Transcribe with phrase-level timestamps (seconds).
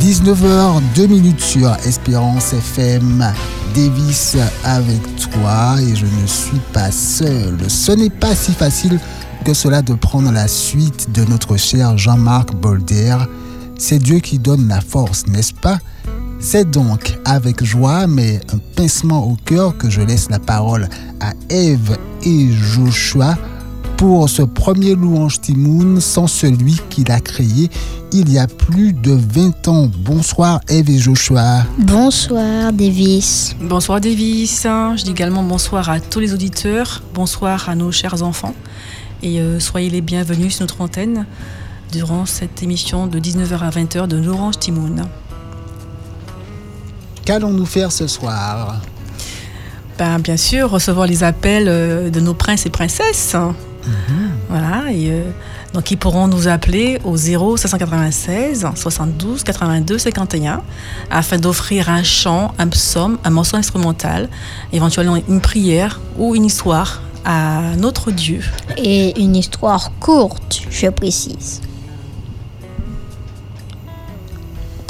[0.00, 3.22] 19h, 2 minutes sur Espérance FM.
[3.74, 4.34] Davis
[4.64, 7.58] avec toi et je ne suis pas seul.
[7.68, 8.98] Ce n'est pas si facile
[9.44, 13.18] que cela de prendre la suite de notre cher Jean-Marc Bolder.
[13.78, 15.78] C'est Dieu qui donne la force, n'est-ce pas?
[16.40, 20.88] C'est donc avec joie mais un pincement au cœur que je laisse la parole
[21.20, 23.36] à Eve et Joshua
[24.00, 27.68] pour ce premier louange Timoun sans celui qui l'a créé
[28.14, 29.90] il y a plus de 20 ans.
[29.94, 31.64] Bonsoir Eve et Joshua.
[31.76, 33.54] Bonsoir Davis.
[33.60, 34.62] Bonsoir Davis.
[34.62, 37.02] Je dis également bonsoir à tous les auditeurs.
[37.12, 38.54] Bonsoir à nos chers enfants.
[39.22, 41.26] Et euh, soyez les bienvenus sur notre antenne
[41.92, 45.04] durant cette émission de 19h à 20h de l'Orange Timoun.
[47.26, 48.80] Qu'allons-nous faire ce soir?
[49.98, 53.36] Ben, Bien sûr, recevoir les appels euh, de nos princes et princesses.
[53.90, 54.30] Mhm.
[54.48, 55.30] Voilà, et euh,
[55.74, 60.62] donc ils pourront nous appeler au 0 596 72 82 51
[61.10, 64.28] afin d'offrir un chant, un psaume, un morceau instrumental,
[64.72, 68.42] éventuellement une prière ou une histoire à notre Dieu.
[68.76, 71.60] Et une histoire courte, je précise.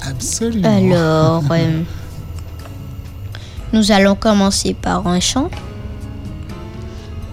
[0.07, 0.77] Absolument.
[0.77, 1.83] Alors, euh,
[3.73, 5.51] nous allons commencer par un chant.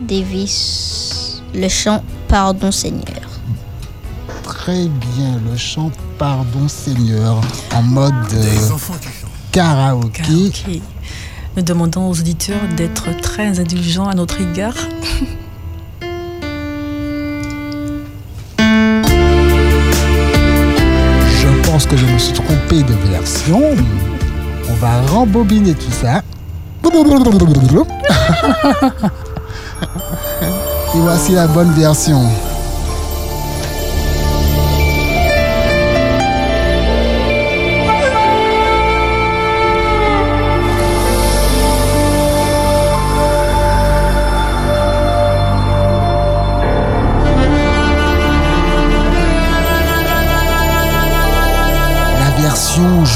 [0.01, 3.21] Davis le chant Pardon Seigneur.
[4.43, 7.39] Très bien, le chant Pardon Seigneur
[7.75, 8.69] en mode euh,
[9.51, 10.81] karaoké.
[11.55, 14.75] Nous demandons aux auditeurs d'être très indulgents à notre égard.
[21.39, 23.61] Je pense que je me suis trompé de version.
[24.69, 26.21] On va rembobiner tout ça.
[30.97, 32.23] Et voici la bonne version.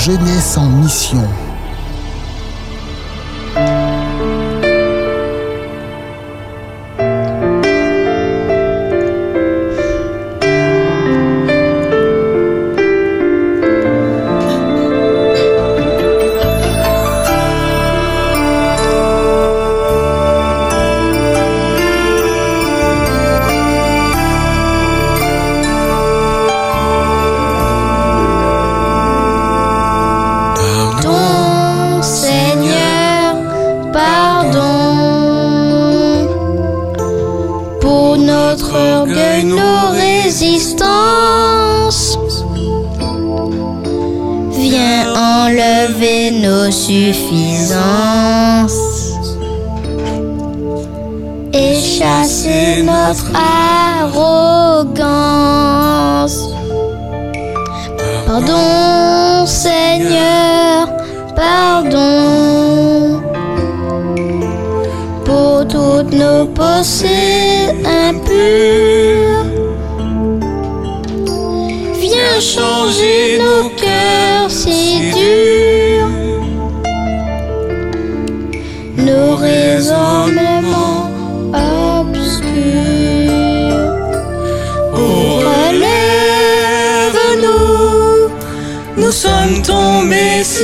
[0.03, 1.27] Jeunesse en mission.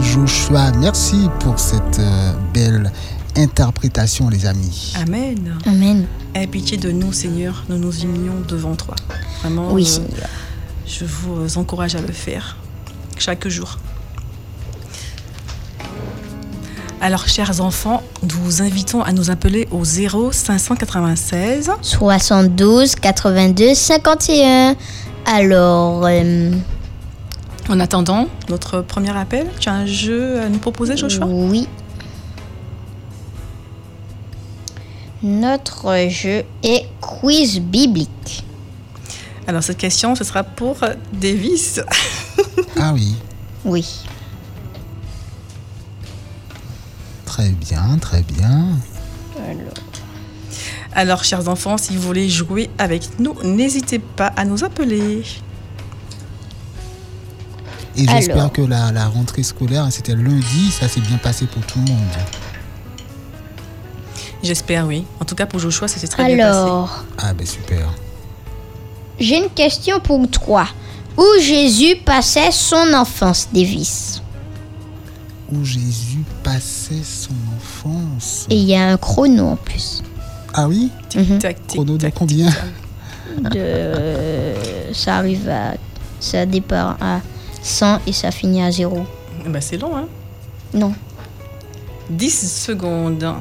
[0.00, 0.72] Joshua.
[0.78, 2.90] Merci pour cette euh, belle
[3.36, 4.92] interprétation les amis.
[5.00, 5.56] Amen.
[5.66, 6.06] Amen.
[6.34, 7.64] Aie pitié de nous, Seigneur.
[7.68, 8.94] Nous nous humilions devant toi.
[9.40, 10.28] Vraiment, Oui, euh, Seigneur.
[10.86, 12.56] je vous encourage à le faire
[13.18, 13.78] chaque jour.
[17.00, 24.76] Alors, chers enfants, nous vous invitons à nous appeler au 0 596 72 82 51.
[25.26, 26.50] Alors, euh,
[27.68, 31.26] En attendant notre premier appel, tu as un jeu à nous proposer, Joshua?
[31.26, 31.68] Oui.
[35.22, 38.44] Notre jeu est quiz biblique.
[39.46, 40.78] Alors, cette question, ce sera pour
[41.12, 41.80] Davis.
[42.84, 43.14] Ah oui,
[43.64, 43.86] Oui.
[47.24, 48.66] très bien, très bien.
[49.48, 49.74] Alors,
[50.92, 55.22] Alors, chers enfants, si vous voulez jouer avec nous, n'hésitez pas à nous appeler.
[57.96, 61.78] Et j'espère que la, la rentrée scolaire, c'était lundi, ça s'est bien passé pour tout
[61.78, 62.08] le monde.
[64.42, 65.04] J'espère, oui.
[65.20, 66.58] En tout cas, pour Joshua, ça s'est très bien passé.
[66.58, 67.88] alors Ah ben super.
[69.20, 70.66] j'ai une question pour toi.
[71.16, 74.22] Où Jésus passait son enfance, Davis?
[75.52, 78.46] Où Jésus passait son enfance?
[78.48, 80.02] Et il y a un chrono en plus.
[80.54, 80.90] Ah oui?
[81.38, 82.48] Tac, tic, Chrono de combien?
[83.38, 84.54] De...
[84.94, 85.74] Ça arrive à...
[86.18, 87.20] Ça départ à
[87.62, 89.04] 100 et ça finit à 0.
[89.44, 90.06] Eh ben, c'est long, hein
[90.74, 90.92] Non.
[92.10, 92.30] 10
[92.64, 93.34] secondes.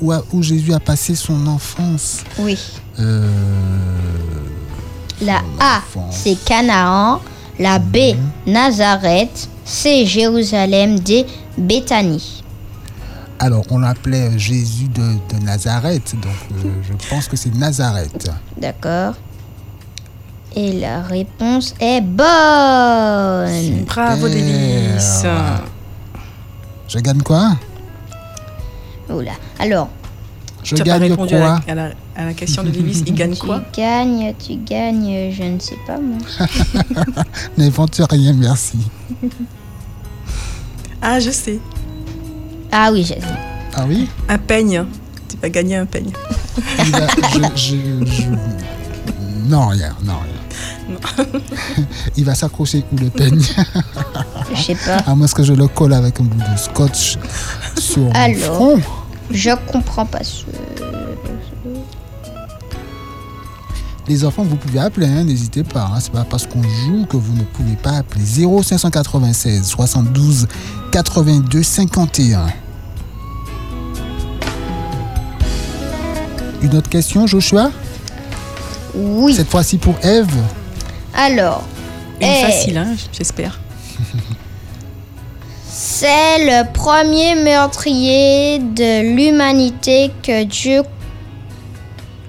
[0.00, 2.24] où, a- où Jésus a passé son enfance.
[2.38, 2.58] Oui.
[2.98, 3.28] Euh,
[5.20, 5.40] La
[5.92, 7.20] Son A, c'est Canaan.
[7.58, 8.16] La B,
[8.46, 9.48] Nazareth.
[9.64, 10.98] C, Jérusalem.
[10.98, 11.24] D,
[11.56, 12.42] Béthanie.
[13.38, 15.02] alors, on l'appelait Jésus de,
[15.36, 16.32] de Nazareth, donc
[16.64, 18.30] euh, je pense que c'est Nazareth.
[18.56, 19.14] D'accord.
[20.54, 23.84] Et la réponse est bonne.
[23.86, 25.24] Bravo, Davis.
[26.88, 27.56] Je gagne quoi?
[29.08, 29.32] Oula.
[29.58, 29.88] Alors,
[30.62, 31.60] Je tu n'as pas gagne répondu à quoi?
[31.66, 33.02] la, à la- à la question de Davis.
[33.06, 33.62] Il gagne tu quoi?
[33.74, 36.18] gagnes, tu gagnes, je ne sais pas moi.
[37.56, 38.78] N'invente rien, merci.
[41.04, 41.58] Ah, je sais.
[42.70, 43.20] Ah oui, je sais.
[43.74, 44.08] Ah oui?
[44.28, 44.84] Un peigne.
[45.28, 46.10] Tu vas gagner un peigne.
[46.78, 47.08] Il va-
[47.56, 48.28] je- je- je-
[49.48, 50.31] Non, rien, non, rien.
[52.16, 53.40] Il va s'accrocher où le peigne,
[54.54, 54.98] Je sais pas.
[55.06, 57.18] à moins que je le colle avec un bout de scotch
[57.78, 58.54] sur Alors.
[58.54, 58.80] front.
[59.30, 60.44] Je comprends pas ce.
[64.08, 65.84] Les enfants, vous pouvez appeler, hein, n'hésitez pas.
[65.94, 68.24] Hein, c'est pas parce qu'on joue que vous ne pouvez pas appeler.
[68.24, 70.48] 0596 72
[70.90, 72.46] 82 51.
[76.62, 77.70] Une autre question, Joshua?
[78.94, 79.34] Oui.
[79.34, 80.28] Cette fois-ci pour Eve.
[81.14, 81.62] Alors,
[82.20, 82.42] Une Eh.
[82.44, 83.58] facile, hein, j'espère.
[85.68, 90.82] c'est le premier meurtrier de l'humanité que Dieu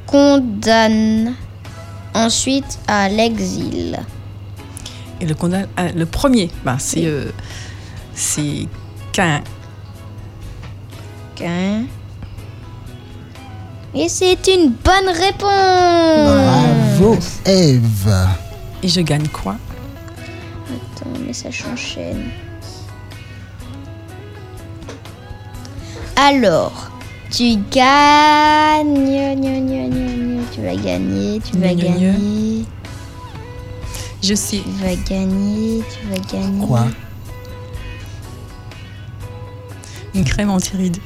[0.08, 1.34] condamne
[2.14, 4.00] ensuite à l'exil.
[5.22, 7.32] Et le, condamne- ah, le premier, bah, c'est euh,
[8.14, 8.68] c'est
[9.12, 9.42] Cain.
[11.36, 11.84] Qu'un-
[13.96, 15.48] Et c'est une bonne réponse.
[17.00, 18.28] Bravo, Eve.
[18.84, 19.56] Et je gagne quoi?
[20.68, 22.30] Attends, mais ça s'enchaîne.
[26.16, 26.92] Alors,
[27.32, 28.94] tu gagnes.
[28.94, 32.12] gna, gna, gna, gna, Tu vas gagner, tu vas Gna, gna, gna.
[32.12, 32.66] gagner.
[34.22, 34.62] Je sais.
[34.64, 36.66] Tu vas gagner, tu vas gagner.
[36.68, 36.86] Quoi?
[40.14, 40.98] Une crème anti-rides.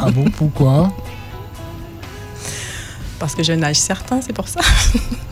[0.00, 0.90] Ah bon, pourquoi?
[3.18, 4.60] Parce que j'ai un âge certain, c'est pour ça.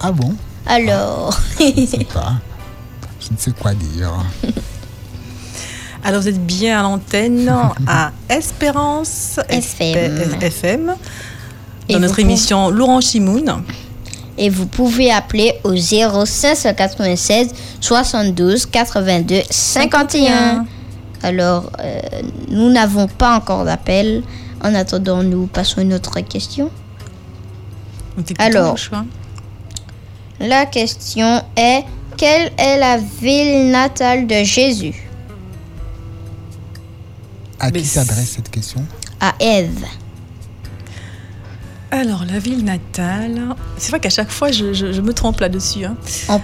[0.00, 0.34] Ah bon
[0.66, 2.34] Alors, Je sais pas.
[3.20, 4.12] Je ne sais quoi dire.
[6.04, 7.50] Alors vous êtes bien à l'antenne
[7.86, 10.34] à Espérance FM.
[10.42, 10.94] FM.
[11.88, 13.62] Et Dans notre émission Laurent Chimoun.
[14.36, 17.48] et vous pouvez appeler au 0596
[17.80, 20.66] 72 82 51.
[21.22, 22.00] Alors, euh,
[22.50, 24.22] nous n'avons pas encore d'appel.
[24.62, 26.70] En attendant, nous passons à une autre question.
[28.38, 28.76] Alors.
[30.40, 31.84] La question est
[32.16, 34.94] quelle est la ville natale de Jésus?
[37.60, 38.84] À qui s'adresse cette question?
[39.20, 39.84] À Ève.
[41.90, 43.40] Alors, la ville natale.
[43.78, 45.84] C'est vrai qu'à chaque fois, je, je- je me trompe là-dessus.
[45.84, 45.96] hein.
[46.28, 46.40] En-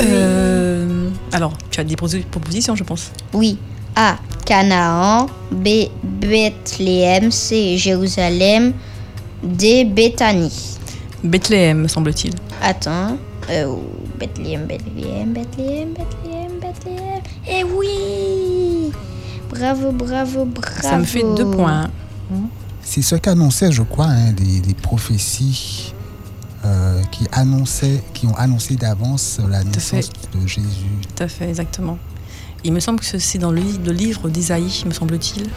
[0.00, 3.10] Euh, alors, tu as des propositions, je pense.
[3.32, 3.58] Oui.
[3.96, 4.16] A.
[4.44, 5.26] Canaan.
[5.50, 5.88] B.
[6.04, 7.30] Bethléem.
[7.32, 7.76] C.
[7.78, 8.72] Jérusalem.
[9.42, 9.84] D.
[9.84, 10.52] Béthanie.
[11.24, 12.34] Bethléem, me semble-t-il.
[12.62, 13.16] Attends.
[13.50, 13.74] Euh,
[14.18, 17.22] Bethléem, Bethléem, Bethléem, Bethléem, Bethléem.
[17.48, 18.92] Et oui
[19.48, 20.82] Bravo, bravo, bravo.
[20.82, 21.88] Ça me fait deux points.
[22.82, 25.92] C'est ce qu'annonçaient, je crois, hein, les, les prophéties
[26.64, 30.66] euh, qui, annonçaient, qui ont annoncé d'avance la naissance de Jésus.
[31.16, 31.98] Tout à fait, exactement.
[32.64, 35.48] Il me semble que c'est dans le, le livre d'Isaïe, me semble-t-il.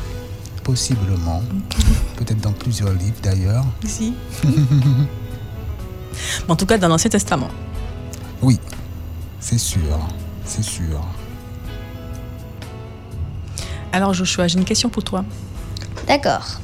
[0.64, 1.42] Possiblement.
[2.18, 3.66] Peut-être dans plusieurs livres d'ailleurs.
[3.84, 4.14] Ici.
[6.48, 7.50] en tout cas, dans l'Ancien Testament.
[8.42, 8.60] Oui,
[9.40, 10.00] c'est sûr.
[10.46, 11.02] C'est sûr.
[13.92, 15.26] Alors Joshua, j'ai une question pour toi.
[16.08, 16.60] D'accord.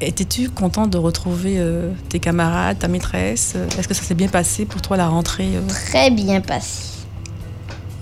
[0.00, 3.54] Étais-tu content de retrouver euh, tes camarades, ta maîtresse?
[3.78, 5.66] Est-ce que ça s'est bien passé pour toi la rentrée euh?
[5.68, 7.04] Très bien passé.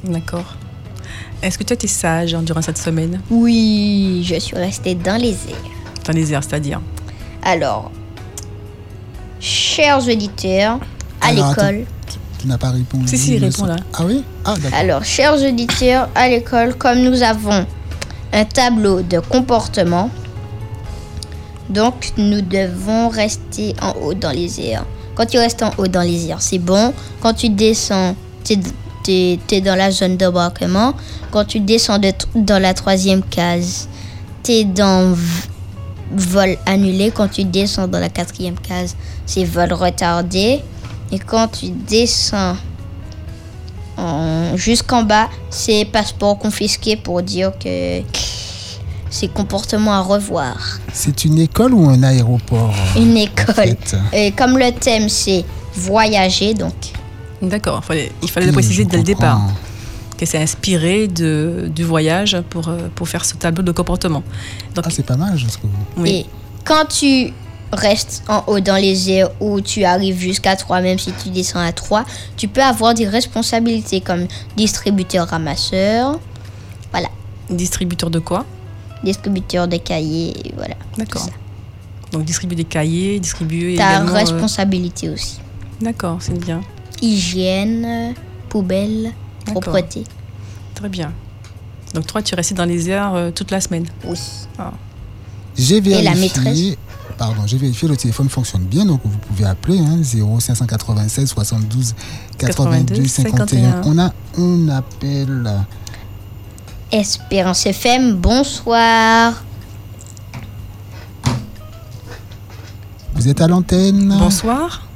[0.05, 0.55] D'accord.
[1.43, 3.21] Est-ce que tu as été sage hein, durant cette semaine?
[3.31, 6.05] Oui, je suis restée dans les airs.
[6.05, 6.81] Dans les airs, c'est-à-dire?
[7.43, 7.91] Alors,
[9.41, 10.79] chers auditeurs,
[11.21, 11.85] à l'école.
[12.41, 13.09] Tu n'as pas répondu.
[13.09, 13.77] Si, si, répond, là.
[13.95, 14.23] Ah oui?
[14.45, 14.79] Ah d'accord.
[14.79, 17.67] Alors, chers auditeurs, à l'école, comme nous avons
[18.33, 20.11] un tableau de comportement,
[21.69, 24.85] donc nous devons rester en haut dans les airs.
[25.15, 26.93] Quand tu restes en haut dans les airs, c'est bon.
[27.21, 28.15] Quand tu descends,
[28.45, 28.55] tu
[29.09, 30.95] es, dans la zone d'embarquement.
[31.31, 33.89] Quand tu descends de- dans la troisième case,
[34.45, 35.49] tu es dans v-
[36.11, 37.11] vol annulé.
[37.15, 38.97] Quand tu descends dans la quatrième case,
[39.27, 40.61] c'est vol retardé.
[41.13, 42.57] Et quand tu descends
[43.97, 48.01] en- jusqu'en bas, c'est passeport confisqué pour dire que
[49.11, 50.79] c'est comportement à revoir.
[50.93, 53.55] C'est une école ou un aéroport Une en école.
[53.55, 53.97] fait?
[54.13, 56.75] Et comme le thème c'est voyager, donc
[57.41, 59.41] D'accord, fallait- il fallait Oui, le préciser dès le départ,
[60.19, 64.23] que c'est inspiré de, du voyage pour, euh, pour faire ce tableau de comportement.
[64.75, 65.71] Donc, Ah, c'est pas mal, je trouve.
[65.97, 66.11] oui.
[66.11, 66.27] Et
[66.65, 67.33] quand tu
[67.73, 71.61] restes en haut dans les airs ou tu arrives jusqu'à 3, même si tu descends
[71.61, 72.05] à 3,
[72.37, 76.19] tu peux avoir des responsabilités comme distributeur ramasseur,
[76.91, 77.09] voilà,
[77.51, 78.45] distributeur de quoi?
[79.05, 80.75] Distributeur de cahiers, voilà.
[80.97, 81.29] D'accord.
[82.11, 85.39] Donc distribuer des cahiers, distribuer Ta euh, responsabilité aussi.
[85.81, 86.63] D'accord, c'est bien.
[87.03, 88.15] Hygiène,
[88.49, 89.13] poubelle.
[89.53, 90.05] Propreté.
[90.75, 91.13] Très bien.
[91.95, 93.87] Donc toi, tu restais dans les airs euh, toute la semaine.
[94.05, 94.19] Oui.
[95.57, 96.05] J'ai vérifié.
[96.05, 96.77] la maîtresse
[97.17, 101.95] Pardon, j'ai vérifié, le téléphone fonctionne bien, donc vous pouvez appeler hein, 0596 72
[102.39, 103.83] 82 51.
[103.83, 103.83] 51.
[103.87, 105.51] On a un appel.
[106.93, 109.43] Espérance FM, bonsoir.
[113.15, 114.15] Vous êtes à l'antenne?
[114.17, 114.87] Bonsoir.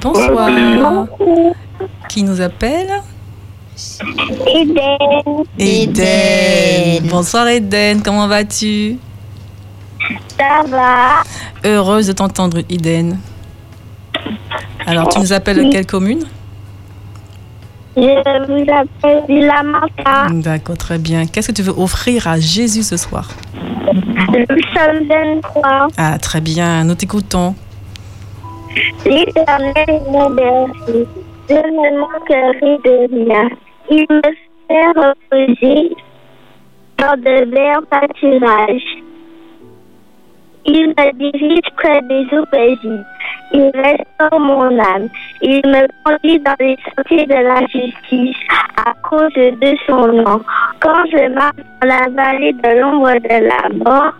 [0.00, 1.06] Bonsoir.
[2.08, 2.90] Qui nous appelle
[4.46, 7.06] Eden, Eden.
[7.08, 8.98] Bonsoir Eden, comment vas-tu
[10.38, 11.22] ça va
[11.64, 13.18] Heureuse de t'entendre Eden.
[14.86, 16.24] Alors tu nous appelles de quelle commune
[17.96, 20.28] Je vous appelle Vilamanta.
[20.30, 21.26] D'accord, très bien.
[21.26, 23.28] Qu'est-ce que tu veux offrir à Jésus ce soir
[24.32, 25.88] Nous sommes 23.
[25.96, 27.54] Ah, très bien, nous t'écoutons.
[29.04, 31.06] L'éternel me berger.
[31.48, 33.48] Je ne manquerai de rien.
[33.90, 34.22] Il me
[34.68, 35.96] fait reposer
[36.98, 39.02] dans de verts pâturages.
[40.66, 42.44] Il me dirige près des eaux.
[43.54, 45.08] Il restaure mon âme.
[45.40, 48.36] Il me conduit dans les sentiers de la justice
[48.84, 50.42] à cause de son nom.
[50.80, 54.12] Quand je marche dans la vallée de l'ombre de la mort,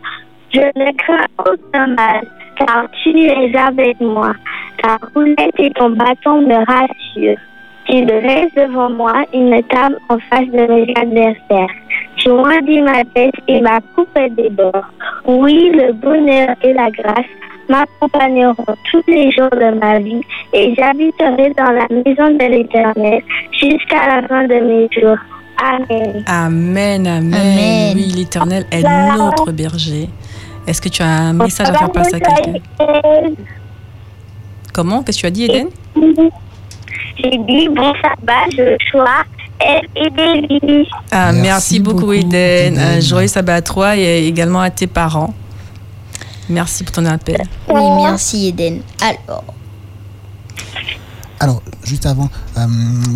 [0.54, 2.26] je ne crains aucun mal,
[2.58, 4.32] car tu es avec moi.
[4.82, 7.38] Ta roulette et ton bâton me rassurent.
[7.86, 11.74] Tu dresses devant moi une table en face de mes adversaires.
[12.16, 14.82] Tu oindis ma tête et ma coupe déborde.
[15.24, 17.24] Oui, le bonheur et la grâce
[17.68, 20.22] m'accompagneront tous les jours de ma vie
[20.52, 23.22] et j'habiterai dans la maison de l'Éternel
[23.52, 25.18] jusqu'à la fin de mes jours.
[25.60, 26.22] Amen.
[26.26, 27.34] Amen, amen.
[27.34, 27.92] Amen.
[27.96, 30.08] Oui, l'Éternel est notre berger.
[30.68, 32.60] Est-ce que tu as un message à faire passer à quelqu'un?
[34.75, 35.02] Comment?
[35.02, 35.68] Qu'est-ce que tu as dit, Eden?
[37.16, 38.44] J'ai dit bon sabbat,
[39.60, 40.87] et David.
[41.10, 42.75] Ah, merci, Merci beaucoup, beaucoup, Eden.
[42.75, 42.78] Eden.
[42.78, 45.32] Un joyeux sabbat à toi et également à tes parents.
[46.50, 47.42] Merci pour ton appel.
[47.68, 48.82] Oui, merci Eden.
[49.00, 49.44] Alors,
[51.40, 52.66] Alors, juste avant, euh,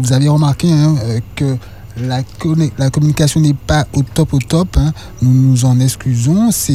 [0.00, 1.56] vous avez remarqué hein, euh, que
[1.96, 4.76] la, communication n'est pas au top au top.
[4.76, 4.92] hein.
[5.20, 6.50] Nous nous en excusons.
[6.50, 6.74] C'est,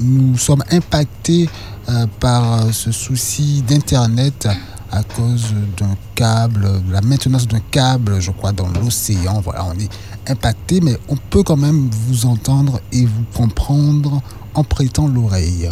[0.00, 1.48] nous sommes impactés
[1.88, 4.48] euh, par euh, ce souci d'Internet
[4.92, 9.40] à cause d'un câble, de la maintenance d'un câble, je crois, dans l'océan.
[9.40, 9.88] Voilà, on est
[10.28, 14.20] impacté, mais on peut quand même vous entendre et vous comprendre
[14.54, 15.70] en prêtant l'oreille.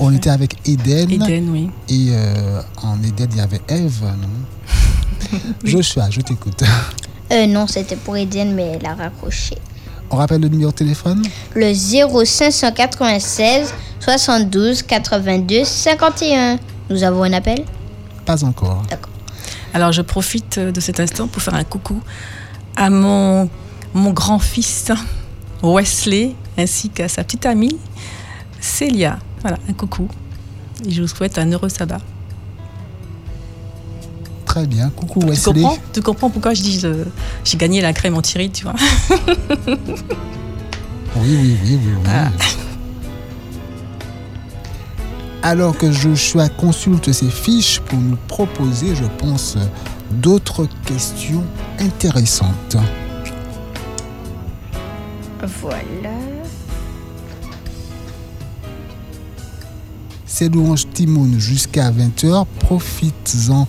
[0.00, 1.10] On était avec Eden.
[1.10, 1.70] Eden, oui.
[1.88, 5.38] Et euh, en Eden, il y avait Eve, non?
[5.64, 6.62] Joshua, je t'écoute.
[7.30, 9.56] Euh, non, c'était pour Eden, mais elle a raccroché.
[10.10, 11.22] On rappelle le numéro de téléphone
[11.54, 16.58] Le 0596 72 82 51.
[16.88, 17.64] Nous avons un appel
[18.24, 18.82] Pas encore.
[19.74, 22.00] Alors, je profite de cet instant pour faire un coucou
[22.76, 23.50] à mon,
[23.92, 24.90] mon grand-fils
[25.62, 27.76] Wesley, ainsi qu'à sa petite amie
[28.60, 29.18] Célia.
[29.42, 30.08] Voilà, un coucou.
[30.86, 32.00] Et je vous souhaite un heureux sabbat.
[34.48, 34.88] Très bien.
[34.96, 35.60] Coucou Tu Wesley.
[35.62, 37.04] comprends, tu comprends pourquoi je dis euh,
[37.44, 38.74] j'ai gagné la crème en Thierry, tu vois
[41.16, 41.92] Oui, oui, oui, oui.
[41.96, 42.02] oui.
[42.08, 42.30] Ah.
[45.42, 49.56] Alors que Joshua consulte ses fiches pour nous proposer, je pense,
[50.10, 51.44] d'autres questions
[51.78, 52.76] intéressantes.
[55.60, 56.10] Voilà.
[60.26, 62.46] C'est louange Timoun jusqu'à 20h.
[62.60, 63.66] Profites-en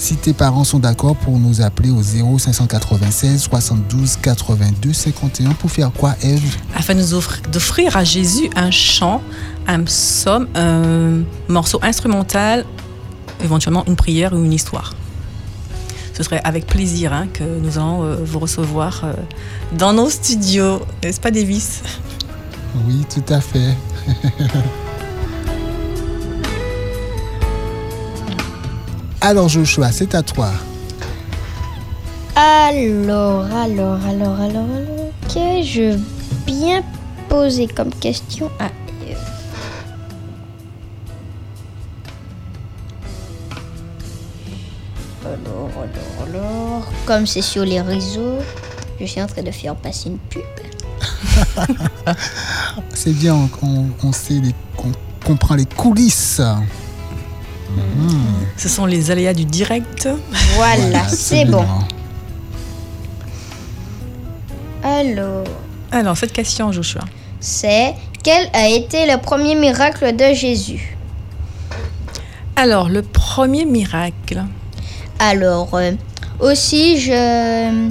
[0.00, 5.92] si tes parents sont d'accord pour nous appeler au 0596 72 82 51 pour faire
[5.92, 6.56] quoi, Eve?
[6.74, 9.20] Afin de nous offrir- d'offrir à Jésus un chant,
[9.66, 12.64] un psaume, un morceau instrumental,
[13.44, 14.94] éventuellement une prière ou une histoire.
[16.16, 19.12] Ce serait avec plaisir hein, que nous allons euh, vous recevoir euh,
[19.76, 21.82] dans nos studios, n'est-ce pas Davis?
[22.86, 23.74] Oui, tout à fait.
[29.22, 30.50] Alors Joshua, c'est à toi.
[32.34, 35.98] Alors, alors, alors, alors, alors, qu'ai-je
[36.46, 36.82] bien
[37.28, 38.70] posé comme question à
[39.06, 39.18] Eve
[45.22, 48.38] Alors, alors, alors, comme c'est sur les réseaux,
[48.98, 50.42] je suis en train de faire passer une pub.
[52.94, 53.48] C'est bien,
[54.02, 54.92] on sait, les, on
[55.26, 56.40] comprend les coulisses.
[58.56, 60.08] Ce sont les aléas du direct.
[60.56, 61.64] Voilà, c'est bon.
[64.82, 65.44] Alors,
[65.92, 67.02] Alors, cette question, Joshua.
[67.38, 70.96] c'est quel a été le premier miracle de Jésus?
[72.56, 74.44] Alors, le premier miracle.
[75.18, 75.92] Alors, euh,
[76.40, 77.88] aussi, je,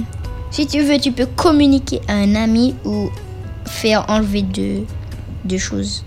[0.50, 3.10] si tu veux, tu peux communiquer à un ami ou
[3.66, 4.84] faire enlever deux,
[5.44, 6.04] deux choses.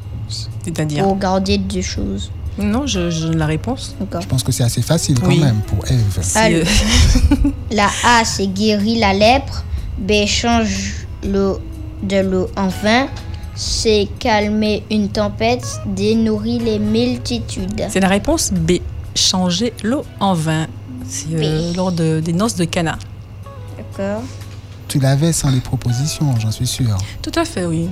[0.64, 1.04] C'est-à-dire?
[1.04, 2.32] Pour garder deux choses.
[2.58, 3.96] Non, je, je la réponse.
[4.00, 4.22] D'accord.
[4.22, 5.40] Je pense que c'est assez facile quand Oui.
[5.40, 6.20] même pour Eve.
[6.36, 6.60] Alors.
[6.62, 9.64] euh, La A, c'est guérir la lèpre.
[9.98, 11.60] B, change l'eau
[12.04, 13.08] de l'eau en vin.
[13.56, 15.66] C, calmer une tempête.
[15.86, 17.86] D, nourrir les multitudes.
[17.90, 18.74] C'est la réponse B.
[19.16, 20.68] Changer l'eau en vin.
[21.08, 21.76] C'est euh, B.
[21.76, 22.98] lors de- des noces de Cana.
[23.78, 24.22] D'accord.
[24.88, 26.98] Tu l'avais sans les propositions, j'en suis sûr.
[27.22, 27.90] Tout à fait, oui.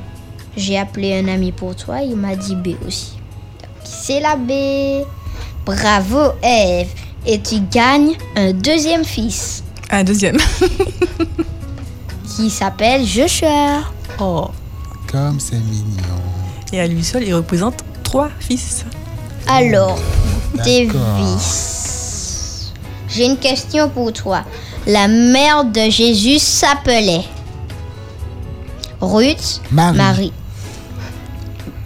[0.58, 3.13] J'ai appelé un ami pour toi, il m'a dit B aussi.
[3.84, 5.04] C'est la B.
[5.65, 6.89] Bravo Eve.
[7.26, 10.38] Et tu gagnes un deuxième fils Un deuxième.
[12.36, 13.82] qui s'appelle Joshua.
[14.20, 14.48] Oh.
[15.12, 16.20] Comme c'est mignon.
[16.74, 18.86] Et à lui seul, il représente trois fils.
[19.48, 20.00] Alors.
[20.54, 22.74] Davis,
[23.08, 24.44] j'ai une question pour toi.
[24.86, 27.24] La mère de Jésus s'appelait
[29.00, 29.98] Ruth Marie.
[29.98, 30.34] Marie.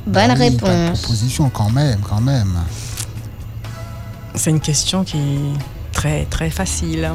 [0.07, 1.01] Bonne Oui, Pas de réponse.
[1.01, 2.53] proposition quand même, quand même.
[4.35, 7.09] C'est une question qui est très, très facile.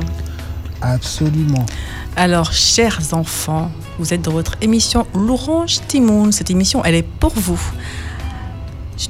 [0.83, 1.67] Absolument.
[2.17, 6.33] Alors, chers enfants, vous êtes dans votre émission L'Orange Timoun.
[6.33, 7.61] Cette émission, elle est pour vous.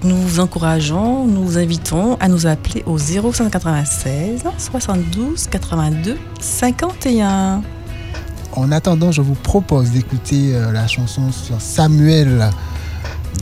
[0.04, 7.62] Nous vous encourageons, nous vous invitons à nous appeler au 0596 72 82 51.
[8.52, 12.50] En attendant, je vous propose d'écouter euh, la chanson sur Samuel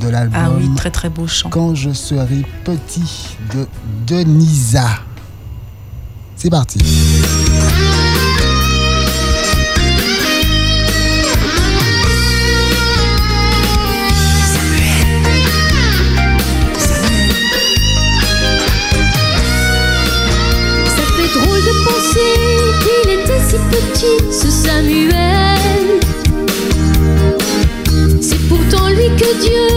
[0.00, 1.48] de l'album Ah oui, très très beau chant.
[1.50, 3.66] Quand je serai petit de
[4.06, 4.86] Denisa.
[6.36, 6.78] C'est parti.
[20.86, 22.30] Ça fait drôle de penser
[22.82, 25.67] qu'il était si petit, ce Samuel.
[28.48, 29.68] Pourtant lui que Dieu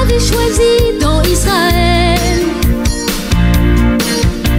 [0.00, 2.40] avait choisi dans Israël.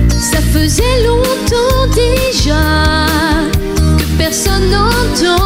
[0.10, 3.08] Ça faisait longtemps déjà
[3.98, 5.45] que personne n'entendait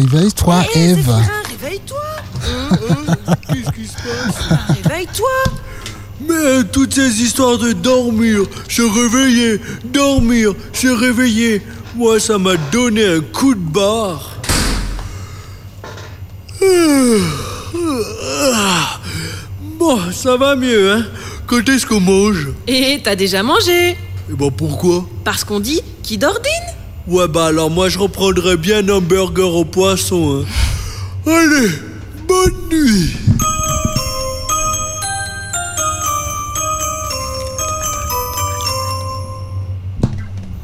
[0.00, 0.96] réveille-toi, Eve.
[0.96, 1.98] Zéphirin, réveille-toi.
[2.34, 2.76] Hein,
[3.26, 5.28] hein, Qu'est-ce qui se passe Réveille-toi.
[6.28, 11.62] Mais toutes ces histoires de dormir, se réveiller, dormir, se réveiller,
[11.94, 14.36] moi ça m'a donné un coup de barre.
[19.78, 21.06] Bon, ça va mieux, hein.
[21.46, 22.48] Quand est-ce qu'on mange?
[22.66, 23.96] Et t'as déjà mangé.
[24.30, 25.06] Eh ben pourquoi?
[25.24, 26.49] Parce qu'on dit qui d'ordine
[27.06, 31.30] Ouais bah alors moi je reprendrais bien un burger au poisson, hein.
[31.30, 31.70] Allez,
[32.28, 33.16] bonne nuit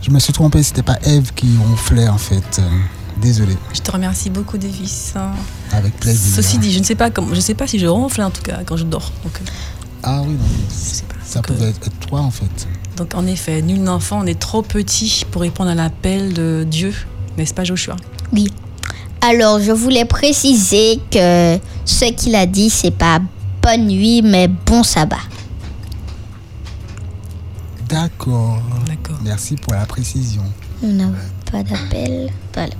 [0.02, 2.60] Je me suis trompé, c'était pas Eve qui ronflait en fait.
[3.20, 5.14] Désolé, Je te remercie beaucoup, Davis.
[5.72, 6.32] avec plaisir.
[6.36, 8.42] Ceci dit, je ne sais pas comment, je sais pas si je ronfle en tout
[8.42, 9.10] cas quand je dors.
[9.24, 9.50] Donc, euh,
[10.04, 11.15] Ah oui, non, sais pas.
[11.26, 12.68] Ça Donc, pouvait être toi en fait.
[12.96, 16.94] donc en effet, nul enfant n'est trop petit pour répondre à l'appel de Dieu,
[17.36, 17.96] n'est-ce pas, Joshua?
[18.32, 18.48] Oui.
[19.20, 23.18] Alors, je voulais préciser que ce qu'il a dit, c'est pas
[23.62, 25.16] bonne nuit, mais bon sabbat.
[27.88, 28.60] D'accord.
[28.86, 29.16] D'accord.
[29.22, 30.42] Merci pour la précision.
[30.82, 31.12] Nous n'avons
[31.50, 32.30] pas d'appel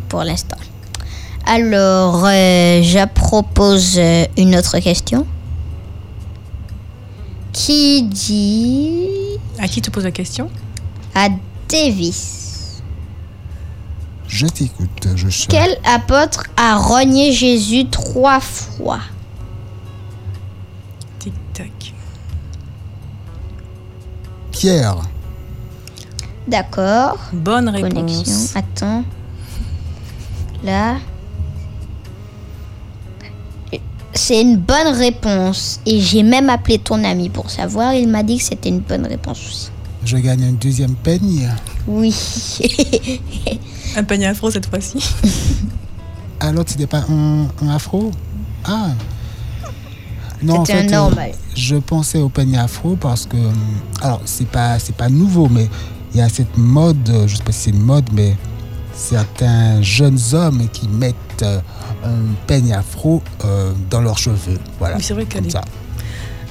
[0.08, 0.56] pour l'instant.
[1.46, 5.26] Alors, euh, je propose euh, une autre question.
[7.56, 9.08] Qui dit
[9.58, 10.50] À qui tu poses la question?
[11.14, 11.28] À
[11.70, 12.82] Davis
[14.28, 15.48] Je t'écoute, je suis.
[15.48, 19.00] Quel apôtre a renié Jésus trois fois?
[21.18, 21.94] Tic tac.
[24.50, 24.98] Pierre.
[26.46, 27.16] D'accord.
[27.32, 27.90] Bonne réponse.
[27.94, 28.60] Connexion.
[28.60, 29.04] Attends.
[30.62, 30.96] Là.
[34.16, 35.80] C'est une bonne réponse.
[35.86, 37.94] Et j'ai même appelé ton ami pour savoir.
[37.94, 39.70] Il m'a dit que c'était une bonne réponse aussi.
[40.04, 41.48] Je gagne un deuxième peigne.
[41.86, 42.14] Oui.
[43.96, 44.98] Un panier afro cette fois-ci.
[46.38, 48.10] Ah, l'autre, c'était pas un, un afro?
[48.62, 48.88] Ah
[50.42, 51.32] Non, en C'était un fait, euh, normal.
[51.56, 53.38] je pensais au peigne afro parce que.
[53.38, 53.50] euh,
[54.02, 55.66] Alors, c'est pas, c'est pas nouveau, mais
[56.12, 58.36] il y a cette mode, euh, je sais pas si c'est une mode, mais
[58.94, 61.58] certains jeunes hommes qui mettent euh,
[62.04, 64.58] un peigne afro euh, dans leurs cheveux.
[64.78, 64.96] Voilà.
[64.96, 65.62] Mais c'est vrai qu'elle comme ça.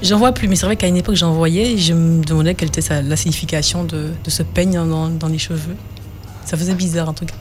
[0.04, 2.54] J'en vois plus, mais c'est vrai qu'à une époque j'en voyais et je me demandais
[2.54, 5.76] quelle était sa- la signification de, de ce peigne dans, dans les cheveux.
[6.45, 7.34] Ça faisait bizarre en tout cas.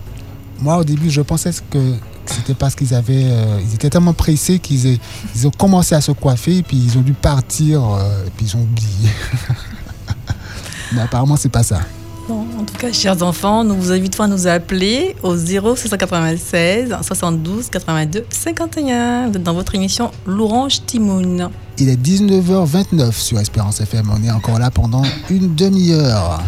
[0.60, 1.94] Moi, au début, je pensais que
[2.26, 5.00] c'était parce qu'ils avaient, euh, ils étaient tellement pressés qu'ils aient-
[5.34, 8.56] ils ont commencé à se coiffer, puis ils ont dû partir, euh, et puis ils
[8.56, 9.10] ont oublié.
[10.92, 11.80] Mais apparemment, c'est pas ça.
[12.26, 17.68] Bon, en tout cas, chers enfants, nous vous invitons à nous appeler au 0796 72
[17.68, 19.28] 82 51.
[19.28, 21.50] Vous êtes dans votre émission L'Orange Timoun.
[21.76, 24.10] Il est 19h29 sur Espérance FM.
[24.10, 26.42] On est encore là pendant une demi-heure.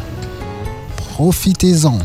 [0.97, 1.99] Profitez-en.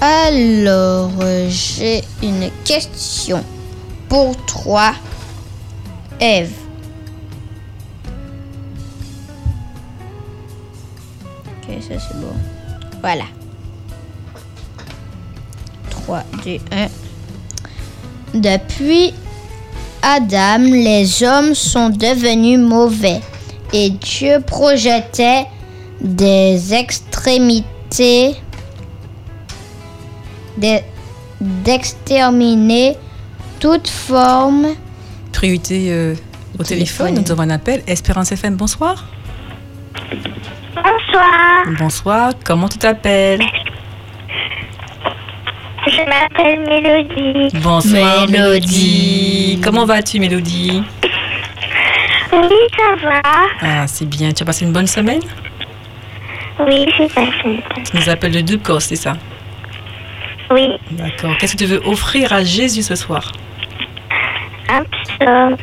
[0.00, 1.10] Alors,
[1.50, 3.44] j'ai une question
[4.08, 4.94] pour toi,
[6.18, 6.69] Eve.
[11.80, 12.32] Ça c'est bon.
[13.00, 13.24] Voilà.
[15.90, 16.86] 3, 2, 1.
[18.38, 19.12] Depuis
[20.02, 23.20] Adam, les hommes sont devenus mauvais
[23.72, 25.46] et Dieu projetait
[26.00, 28.34] des extrémités
[30.58, 30.80] de-
[31.40, 32.96] d'exterminer
[33.58, 34.68] toute forme.
[35.32, 36.14] Priorité euh,
[36.58, 37.06] au téléphone.
[37.08, 37.24] Téléphone.
[37.24, 37.82] nous avons un appel.
[37.86, 39.06] Espérance FM, bonsoir.
[40.74, 43.40] Bonsoir, Bonsoir, comment tu t'appelles?
[45.86, 47.56] Je m'appelle Mélodie.
[47.60, 49.60] Bonsoir Mélodie.
[49.62, 50.82] Comment vas-tu Mélodie?
[52.32, 53.20] Oui, ça va.
[53.62, 54.30] Ah, c'est bien.
[54.32, 55.20] Tu as passé une bonne semaine?
[56.60, 59.14] Oui, j'ai passé une bonne- Tu nous appelles de Ducos, c'est ça?
[60.50, 61.36] Oui, D'accord.
[61.38, 63.32] Qu'est-ce que tu veux offrir à Jésus ce soir?
[64.68, 65.56] Un psaume,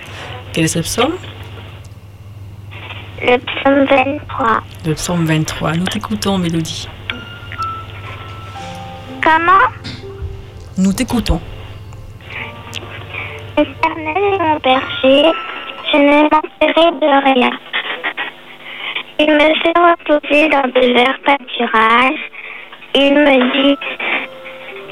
[0.53, 1.13] Quel est ce psaume?
[3.21, 4.61] Le psaume 23.
[4.85, 5.73] Le psaume 23.
[5.73, 6.87] Nous t'écoutons, Mélodie.
[9.23, 9.67] Comment?
[10.77, 11.41] Nous t'écoutons.
[13.57, 15.31] L'éternel est mon berger,
[15.91, 17.51] je ne manquerai de rien.
[19.19, 22.31] Il me fait reposer dans de verts pâturages.
[22.93, 23.77] Il me dit,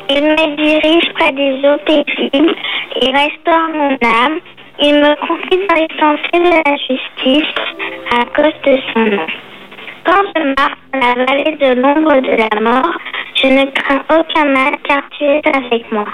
[0.10, 2.56] il me dirige près des eaux paisibles.
[3.02, 4.40] Il restaure mon âme.
[4.78, 7.56] Il me confie dans les sentiers de la justice
[8.12, 9.28] à cause de son nom.
[10.04, 12.92] Quand je marche dans la vallée de l'ombre de la mort,
[13.36, 16.06] je ne crains aucun mal car tu es avec moi.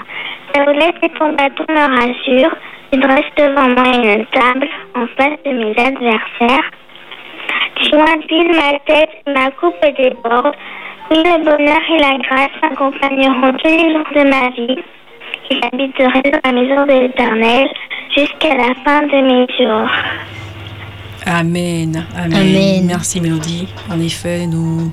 [0.52, 2.56] Ta houlette et ton bâton me rassurent.
[2.92, 6.70] Tu dresses devant moi une table en face de mes adversaires.
[7.76, 10.54] Tu imbiles ma tête, ma coupe déborde.
[11.10, 14.82] Oui, le bonheur et la grâce m'accompagneront tous les jours de ma vie.
[15.52, 17.68] Et j'habiterai dans la maison de l'Éternel
[18.16, 19.90] jusqu'à la fin de mes jours.
[21.26, 22.06] Amen.
[22.16, 22.32] Amen.
[22.34, 22.86] Amen.
[22.86, 23.68] Merci Mélodie.
[23.90, 24.90] En effet, nous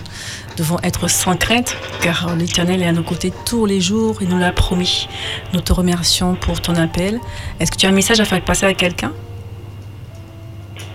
[0.58, 4.18] devons être sans crainte car l'Éternel est à nos côtés tous les jours.
[4.20, 5.08] Il nous l'a promis.
[5.54, 7.20] Nous te remercions pour ton appel.
[7.62, 9.14] Est-ce que tu as un message à faire passer à quelqu'un?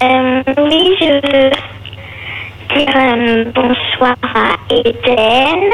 [0.03, 1.51] Euh, oui, je veux
[2.77, 5.71] dire euh, bonsoir à Eden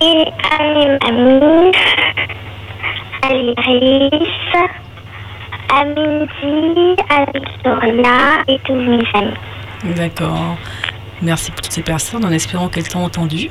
[0.00, 1.72] et à mes amis,
[7.08, 9.34] à Victoria et tous mes amis.
[9.96, 10.56] D'accord.
[11.22, 13.50] Merci pour toutes ces personnes en espérant qu'elles t'ont entendu.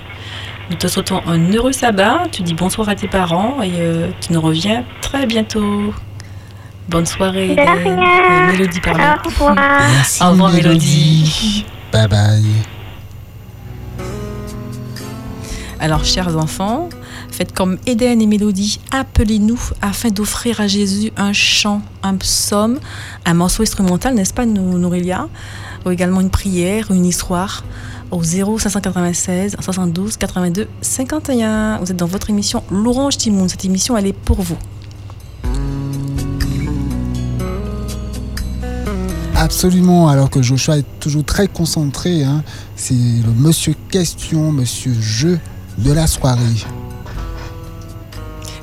[0.69, 2.23] Nous te souhaitons un heureux sabbat.
[2.31, 5.93] Tu dis bonsoir à tes parents et euh, tu nous reviens très bientôt.
[6.87, 7.47] Bonne soirée.
[7.49, 7.67] De Eden.
[7.83, 7.97] rien.
[7.97, 9.03] Euh, Mélodie, pardon.
[9.23, 9.55] Au revoir.
[9.55, 11.65] Merci, Au revoir, Mélodie.
[11.91, 12.78] Bye bye.
[15.81, 16.89] Alors, chers enfants,
[17.31, 22.79] faites comme Éden et Mélodie, appelez-nous afin d'offrir à Jésus un chant, un psaume,
[23.25, 25.29] un morceau instrumental, n'est-ce pas, Nourelia?
[25.85, 27.63] Ou également une prière, une histoire
[28.11, 31.77] au 0 596 72 82 51.
[31.77, 33.47] Vous êtes dans votre émission L'Orange Timoun.
[33.47, 34.57] Cette émission, elle est pour vous.
[39.35, 42.25] Absolument, alors que Joshua est toujours très concentré.
[42.25, 42.43] hein.
[42.75, 45.39] C'est le monsieur question, monsieur jeu
[45.83, 46.65] de la soirée.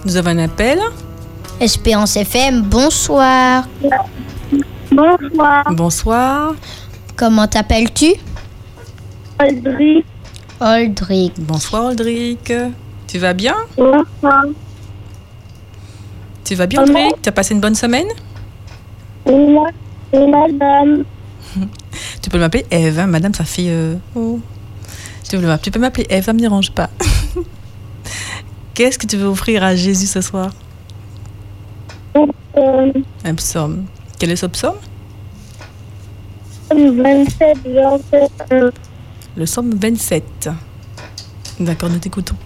[0.04, 0.78] Nous avons un appel.
[1.60, 3.64] Espérance FM, bonsoir.
[4.90, 6.54] Bonsoir, Bonsoir.
[7.16, 8.12] Comment t'appelles-tu?
[9.42, 10.04] Audrey.
[10.60, 11.32] Aldric.
[11.38, 12.52] Bonsoir, Aldric.
[13.06, 13.54] Tu vas bien?
[13.76, 14.44] Bonsoir.
[16.44, 18.06] Tu vas bien, Aldric Tu as passé une bonne semaine?
[19.26, 19.68] Moi,
[20.12, 21.04] c'est madame.
[22.22, 23.66] Tu peux m'appeler Eve, hein, madame, ça fait.
[23.68, 24.38] euh, oh.
[25.28, 26.88] Tu peux, tu peux m'appeler Eve, ça me dérange pas.
[28.74, 30.50] Qu'est-ce que tu veux offrir à Jésus ce soir?
[33.24, 33.86] Un psaume.
[34.18, 34.76] Quel est ce psaume?
[36.70, 38.70] 27, verset 1.
[39.36, 40.50] Le psaume 27.
[41.60, 42.36] D'accord, nous t'écoutons.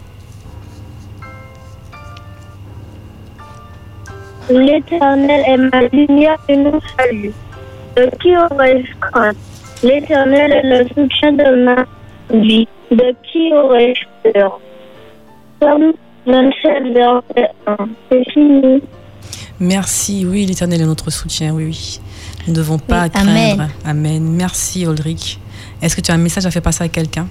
[4.48, 7.32] L'Éternel est ma lumière et mon salut.
[7.96, 9.36] De qui aurais-je crainte?
[9.82, 11.86] L'Éternel est le soutien de ma
[12.32, 12.68] vie.
[12.90, 14.60] De qui aurais-je peur?
[15.62, 15.92] Somme
[16.26, 17.76] 27, verset 1.
[18.10, 18.82] C'est fini.
[19.58, 22.00] Merci, oui, l'Éternel est notre soutien, oui, oui.
[22.46, 23.30] Nous ne devons pas Oui, craindre.
[23.30, 23.68] amen.
[23.84, 24.22] Amen.
[24.22, 25.38] Merci, Aldric.
[25.82, 27.26] Est-ce que tu as un message à faire passer à quelqu'un?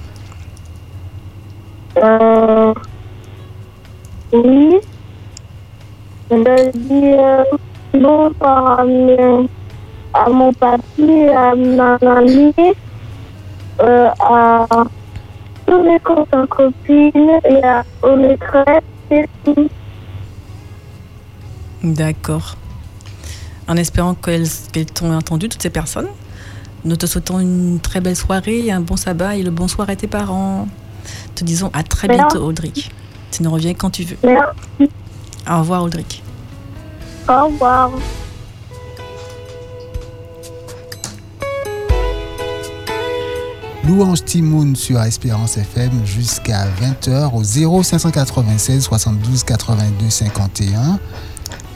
[1.97, 2.73] Euh,
[4.31, 4.75] oui.
[6.31, 7.43] Je dis euh,
[7.93, 8.83] bonsoir à,
[10.25, 12.53] à mon papy, à ma mamie,
[13.81, 14.65] euh, à
[15.65, 19.69] tous mes copains copines et à, aux maîtresses et tout.
[21.83, 22.55] D'accord.
[23.67, 26.07] En espérant qu'elles qu'elles t'ont entendu, toutes ces personnes,
[26.85, 30.07] nous te souhaitons une très belle soirée, un bon sabbat et le bonsoir à tes
[30.07, 30.67] parents.
[31.35, 32.21] Te disons à très Merci.
[32.21, 32.91] bientôt, Audric.
[33.31, 34.17] Tu nous reviens quand tu veux.
[34.23, 34.91] Merci.
[35.49, 36.23] Au revoir, Audric.
[37.27, 37.91] Au revoir.
[43.89, 50.99] Louange Timoun sur Espérance FM jusqu'à 20h au 0 596 72 82 51.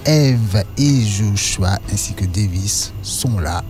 [0.05, 3.63] Eve et Joshua ainsi que Davis sont là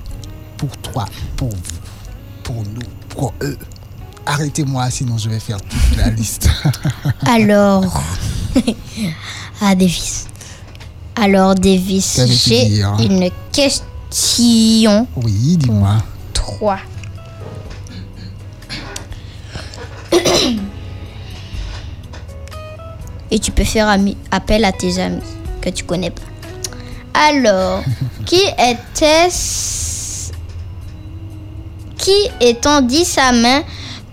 [0.58, 1.06] pour toi,
[1.38, 1.80] pour vous,
[2.44, 3.58] pour nous, pour eux.
[4.26, 6.50] Arrêtez-moi sinon je vais faire toute la liste.
[7.26, 8.04] Alors.
[9.62, 10.28] ah, Davis.
[11.16, 15.08] Alors, Davis, j'ai dire une question.
[15.16, 16.04] Oui, dis-moi.
[16.34, 16.80] 3.
[23.34, 25.20] Et tu peux faire ami- appel à tes amis
[25.60, 26.22] que tu connais pas.
[27.16, 27.82] Alors,
[28.28, 30.32] qui était-ce
[31.98, 33.64] qui étendit sa main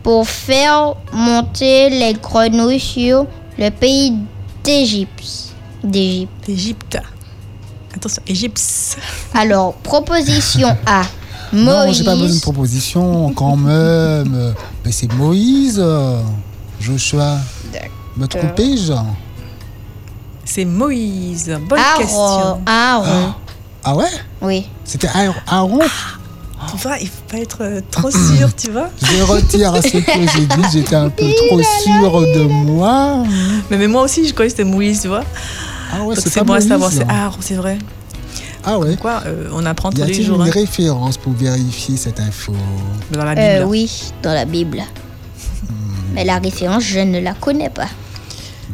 [0.02, 3.26] pour faire monter les grenouilles sur
[3.58, 4.14] le pays
[4.64, 5.52] d'Égypte?
[5.84, 6.98] d'Égypte Égypte.
[7.94, 8.60] Attention, Égypte.
[9.34, 11.02] Alors, proposition A.
[11.52, 11.98] Non, Moïse.
[11.98, 14.54] j'ai pas besoin de proposition quand même.
[14.84, 16.22] Mais c'est Moïse, euh,
[18.20, 18.42] Joshua.
[18.42, 18.92] Me trompais-je
[20.44, 21.56] C'est Moïse.
[21.68, 21.98] Bonne Aaron.
[22.00, 22.60] question.
[22.66, 23.34] Aaron.
[23.84, 24.10] Ah ouais
[24.42, 24.66] Oui.
[24.84, 25.78] C'était Aaron- Aaron
[26.70, 28.90] Tu vois, il faut pas être euh, trop sûr, tu vois.
[29.02, 33.24] Je retire ce que j'ai dit, j'étais un peu trop sûr de moi.
[33.70, 35.24] Mais, mais moi aussi, je croyais que c'était Moïse, tu vois.
[35.92, 36.68] Ah ouais, c'est bon à Moïse.
[36.68, 37.78] savoir, c'est Aaron, c'est vrai.
[38.62, 38.96] Ah ouais.
[38.96, 42.20] Quoi, euh, on apprend Y tous les a-t-il jours une hein, référence pour vérifier cette
[42.20, 42.52] info
[43.10, 43.46] dans la Bible.
[43.46, 44.82] Euh, oui, dans la Bible.
[46.12, 47.86] Mais la référence, je ne la connais pas.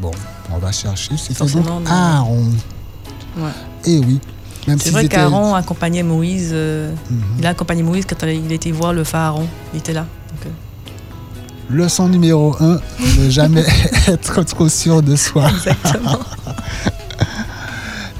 [0.00, 0.10] Bon,
[0.52, 1.12] on va chercher.
[1.16, 1.82] C'était donc non.
[1.86, 2.50] Aaron.
[3.36, 3.50] Ouais.
[3.86, 4.20] Eh oui.
[4.66, 6.50] Même C'est si vrai qu'Aaron accompagnait Moïse.
[6.52, 7.22] euh, Mhm.
[7.38, 9.46] Il a accompagné Moïse quand il était voir le pharaon.
[9.72, 10.06] Il était là.
[10.30, 10.50] Donc, euh,
[11.70, 12.80] Leçon numéro 1,
[13.18, 13.64] ne jamais
[14.08, 15.50] être trop sûr de soi.
[15.50, 16.18] exactement.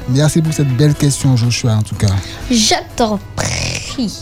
[0.09, 2.07] Merci pour cette belle question, Joshua, en tout cas.
[2.51, 4.12] Je t'en prie.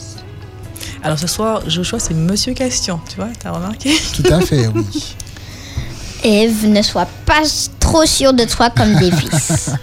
[1.02, 2.98] Alors ce soir, Joshua, c'est Monsieur Question.
[3.10, 3.94] Tu vois, t'as remarqué?
[4.14, 4.84] Tout à fait, oui.
[6.24, 7.42] Eve, ne sois pas
[7.78, 9.70] trop sûr de toi comme Davis.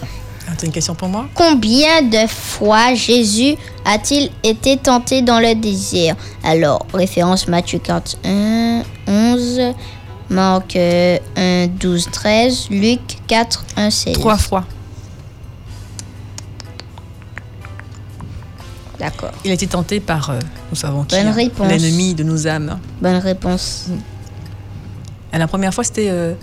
[0.49, 1.29] Ah, T'as une question pour moi?
[1.33, 6.15] Combien de fois Jésus a-t-il été tenté dans le désert?
[6.43, 9.61] Alors, référence Matthieu 41, 11,
[10.29, 14.13] Marc euh, 1, 12, 13, Luc 4, 1, 16.
[14.15, 14.65] Trois fois.
[18.99, 19.31] D'accord.
[19.45, 20.39] Il a été tenté par, euh,
[20.69, 21.67] nous savons qui, Bonne hein, réponse.
[21.69, 22.77] l'ennemi de nos âmes.
[23.01, 23.85] Bonne réponse.
[25.33, 26.33] Et la première fois, c'était euh,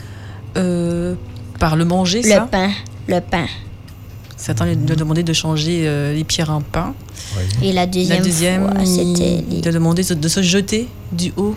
[0.57, 1.15] euh,
[1.59, 2.49] par le manger, Le ça.
[2.51, 2.71] pain.
[3.07, 3.47] Le pain.
[4.37, 6.95] Satan lui a demandé de changer euh, les pierres en pain.
[7.63, 10.87] Et la deuxième, la deuxième, fois, c'était il, il a demandé de, de se jeter
[11.11, 11.57] du haut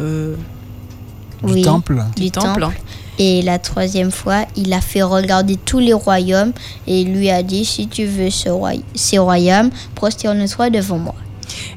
[0.00, 0.36] euh,
[1.42, 1.62] Du Oui.
[1.62, 2.02] temple.
[2.14, 2.60] du, Du temple.
[2.60, 2.80] temple.
[3.18, 6.52] Et la troisième fois, il a fait regarder tous les royaumes
[6.86, 11.14] et il lui a dit, si tu veux ce roy- ces royaumes, prosterne-toi devant moi.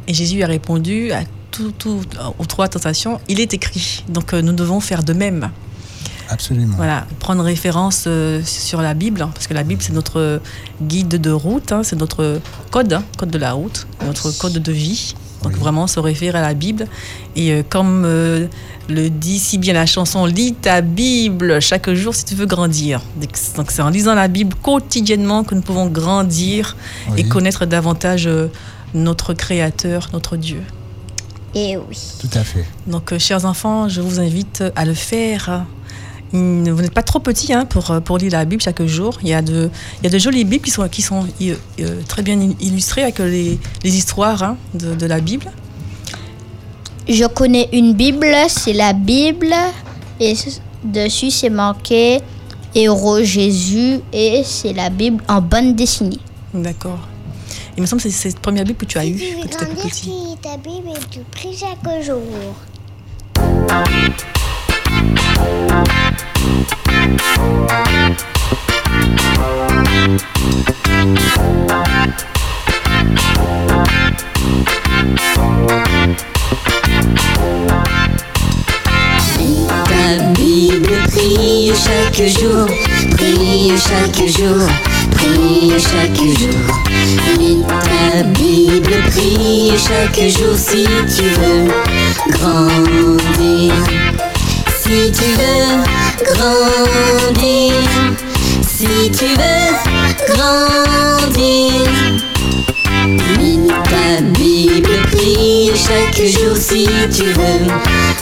[0.08, 1.22] Et Jésus a répondu à
[1.60, 2.02] tout, tout-
[2.40, 3.20] aux trois tentations.
[3.28, 4.04] Il est écrit.
[4.10, 5.50] Donc euh, nous devons faire de même.
[6.32, 6.76] Absolument.
[6.78, 10.40] Voilà, prendre référence euh, sur la Bible, hein, parce que la Bible c'est notre
[10.82, 12.40] guide de route, hein, c'est notre
[12.70, 15.16] code, hein, code de la route, notre code de vie.
[15.42, 15.60] Donc Oui.
[15.60, 16.86] vraiment se référer à la Bible.
[17.36, 18.46] Et euh, comme euh,
[18.90, 23.02] le dit si bien la chanson, lis ta Bible chaque jour si tu veux grandir.
[23.56, 26.76] Donc c'est en lisant la Bible quotidiennement que nous pouvons grandir
[27.10, 28.30] Oui, et connaître davantage
[28.94, 30.62] notre Créateur, notre Dieu.
[31.56, 31.98] Et oui.
[32.20, 32.66] tout à fait.
[32.88, 35.66] Donc, euh, chers enfants, je vous invite à le faire.
[36.32, 36.38] Vous
[36.82, 39.18] n'êtes pas trop petits hein, pour, euh, pour lire la Bible chaque jour.
[39.24, 39.70] Il y a de,
[40.00, 43.02] il y a de jolies Bibles qui sont, qui sont euh, euh, très bien illustrées
[43.02, 45.52] avec les, les histoires hein, de, de la Bible.
[47.08, 49.56] Je connais une Bible, c'est la Bible,
[50.20, 50.36] et
[50.84, 52.20] dessus c'est marqué
[52.76, 56.20] Héros Jésus, et c'est la Bible en bande dessinée.
[56.54, 57.00] D'accord.
[57.80, 59.56] Il me semble que c'est cette première Bible que tu as eue tu quand tu
[59.56, 60.38] étais plus grandir, petit.
[60.42, 62.20] ta Bible et tu pries chaque jour.
[79.88, 82.68] Ta Bible, prie chaque jour,
[83.18, 84.68] prie chaque jour,
[85.12, 86.76] prie chaque jour.
[87.38, 90.86] Lis ta Bible, prie chaque jour si
[91.16, 91.68] tu veux
[92.32, 93.74] grandir.
[94.82, 95.84] Si tu veux
[96.34, 97.74] grandir,
[98.62, 101.72] si tu veux grandir.
[103.40, 107.62] Lis ta Bible, prie chaque jour si tu veux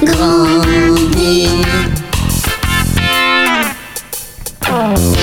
[0.05, 1.49] grandir.
[4.77, 5.17] Lis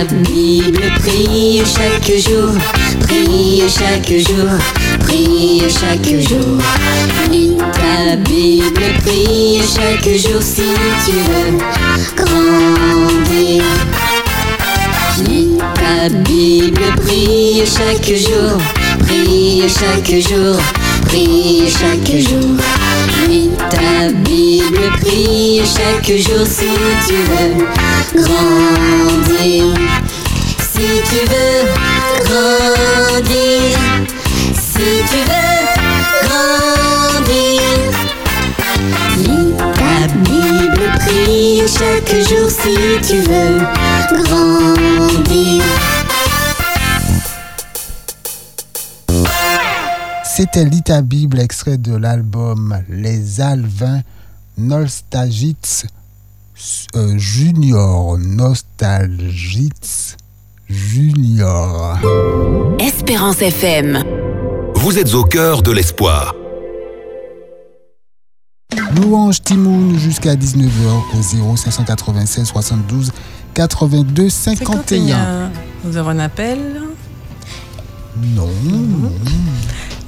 [0.00, 2.54] ta Bible, prie chaque jour,
[3.00, 4.50] prie chaque jour,
[5.00, 6.58] prie chaque jour.
[7.74, 10.62] Ta Bible, prie chaque jour si
[11.04, 11.58] tu veux
[12.16, 13.62] grandir.
[15.74, 18.58] Ta Bible, prie chaque jour,
[19.06, 20.56] prie chaque jour,
[21.08, 22.89] prie chaque jour.
[23.30, 26.66] Lis ta Bible, prie chaque jour si
[27.06, 27.64] tu veux
[28.24, 29.66] grandir.
[30.58, 31.62] Si tu veux
[32.24, 33.78] grandir,
[34.52, 35.62] si tu veux
[36.26, 37.62] grandir.
[39.18, 42.76] Lis ta Bible, prie chaque jour si
[43.06, 43.54] tu veux
[44.24, 45.62] grandir.
[50.40, 54.00] C'était Lis ta Bible, extrait de l'album Les Alvins
[54.56, 55.84] Nostalgites
[56.96, 58.16] euh, Junior.
[58.16, 60.16] Nostalgites
[60.66, 61.98] Junior.
[62.78, 64.02] Espérance FM.
[64.76, 66.34] Vous êtes au cœur de l'espoir.
[68.96, 73.12] Louange Timoun jusqu'à 19h au 0596 72
[73.52, 74.64] 82 51.
[74.64, 75.50] 51.
[75.84, 76.80] Nous avons un appel.
[78.34, 78.48] Non.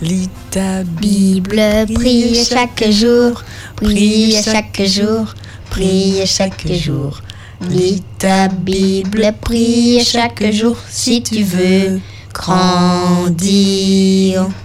[0.03, 3.41] Lis ta Bible, prie chaque jour,
[3.77, 5.33] prie chaque jour,
[5.71, 7.21] prie chaque jour.
[7.71, 10.77] Lis ta Bible, prie chaque jour.
[10.91, 12.01] si tu veux
[12.35, 13.33] grandir.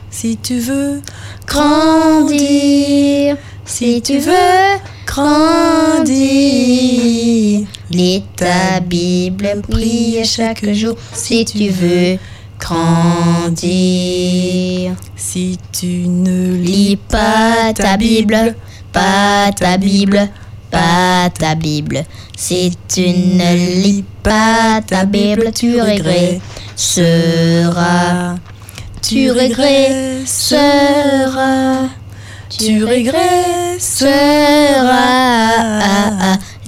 [0.10, 1.02] Si tu veux
[1.46, 6.18] Grandir, si tu veux grandir.
[7.92, 10.98] Lis ta Bible, prie chaque jour.
[11.14, 12.18] si tu veux
[12.60, 13.68] grandir.
[15.16, 18.56] Si tu ne Lis pas ta Bible,
[18.92, 20.30] pas ta Bible,
[20.72, 22.06] pas ta Bible.
[22.36, 26.40] Si tu ne lis pas ta Bible, tu regretteras.
[29.02, 30.26] Tu regretteras.
[32.50, 33.80] Tu regretteras.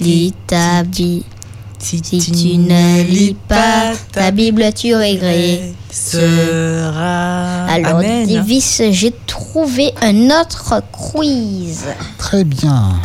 [0.00, 1.39] Lis ta Bible.
[1.80, 5.72] Si, Si tu ne lis pas ta Bible, tu regretteras.
[5.90, 7.64] sera.
[7.66, 8.28] Alors, Amen.
[8.28, 11.84] Davis, j'ai trouvé un autre quiz.
[12.18, 13.00] Très bien.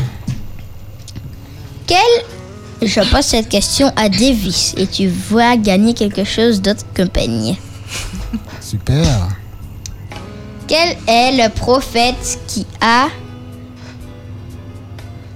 [1.88, 1.98] Quel
[2.82, 7.56] Je pose cette question à Davis et tu vas gagner quelque chose d'autre qu'un peigne.
[8.60, 9.06] Super.
[10.68, 13.08] Quel est le prophète qui a.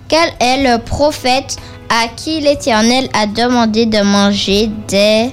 [0.10, 1.56] Quel est le prophète
[1.90, 5.32] à qui l'Éternel a demandé de manger des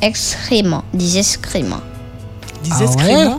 [0.00, 1.80] excréments, des excréments
[2.62, 3.38] Des Ah ouais excréments.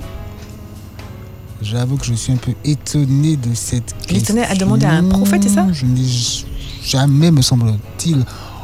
[1.62, 4.16] J'avoue que je suis un peu étonné de cette question.
[4.36, 6.08] L'Éternel a demandé à un prophète, c'est ça Je n'ai
[6.86, 8.24] jamais, me semble-t-il,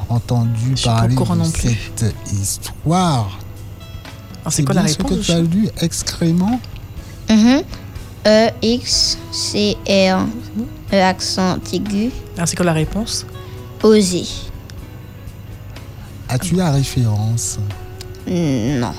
[0.10, 1.78] entendu Je parler de non plus.
[1.96, 3.40] cette histoire.
[4.42, 6.60] Alors, c'est quoi la bien ce réponse que tu as lu Excrément?
[7.30, 7.62] Mhm.
[8.28, 9.18] E, X,
[10.92, 13.26] C, R, E accent aigu, Alors, c'est quoi la réponse?
[13.84, 14.24] Osé.
[16.30, 17.60] As-tu la référence?
[18.28, 18.94] Non.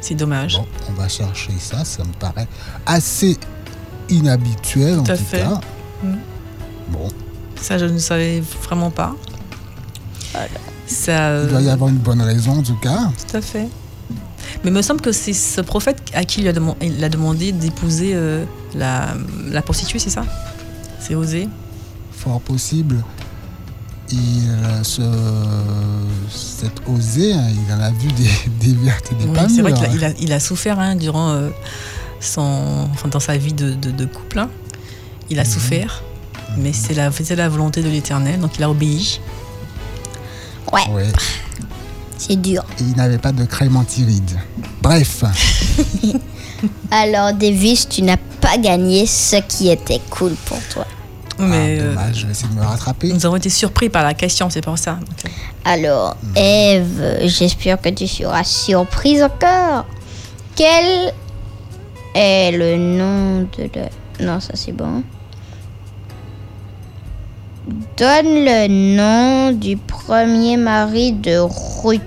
[0.00, 0.54] C'est dommage.
[0.54, 1.84] Bon, on va chercher ça.
[1.84, 2.48] Ça me paraît
[2.86, 3.36] assez
[4.08, 5.38] inhabituel en Tout fait.
[5.38, 5.60] cas.
[6.02, 6.14] Mm.
[6.88, 7.08] Bon,
[7.60, 9.14] Ça, je ne savais vraiment pas.
[10.86, 13.10] Ça, il doit y euh, avoir une bonne raison en tout cas.
[13.30, 13.68] Tout à fait.
[14.64, 17.08] Mais il me semble que c'est ce prophète à qui il a, deman- il a
[17.08, 18.44] demandé d'épouser euh,
[18.74, 19.14] la,
[19.48, 20.24] la prostituée, c'est ça?
[21.04, 21.48] C'est osé
[22.12, 23.02] Fort possible.
[24.10, 25.02] Il euh, se,
[26.30, 28.30] cet osé, hein, il en a vu des,
[28.60, 30.78] des vertes et des Oui, pas C'est vrai qu'il a, il a, il a souffert
[30.78, 31.48] hein, durant euh,
[32.20, 34.38] son, enfin, dans sa vie de, de- de couple.
[34.38, 34.50] hein.
[35.30, 36.02] Il a souffert,
[36.58, 39.18] mais c'est la, c'était la volonté de l'Éternel, donc il a obéi.
[40.70, 41.10] Ouais, Ouais.
[42.18, 42.64] c'est dur.
[42.80, 44.38] Et il n'avait pas de crème antiride.
[44.82, 45.24] Bref,
[46.90, 50.86] Alors, Davis, tu n'as pas gagné ce qui était cool pour toi.
[51.38, 53.12] Mais ah, euh, dommage, je vais essayer de me rattraper.
[53.12, 54.98] nous avons été surpris par la question, c'est pour ça.
[55.64, 59.86] Alors, Eve, j'espère que tu seras surprise encore.
[60.54, 61.12] Quel
[62.14, 64.24] est le nom de la...
[64.24, 65.02] Non, ça c'est bon.
[67.96, 72.02] Donne le nom du premier mari de Ruth.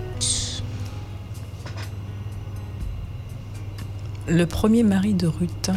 [4.28, 5.70] Le premier mari de Ruth.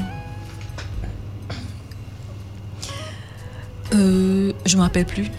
[3.94, 5.30] Euh, je me rappelle plus.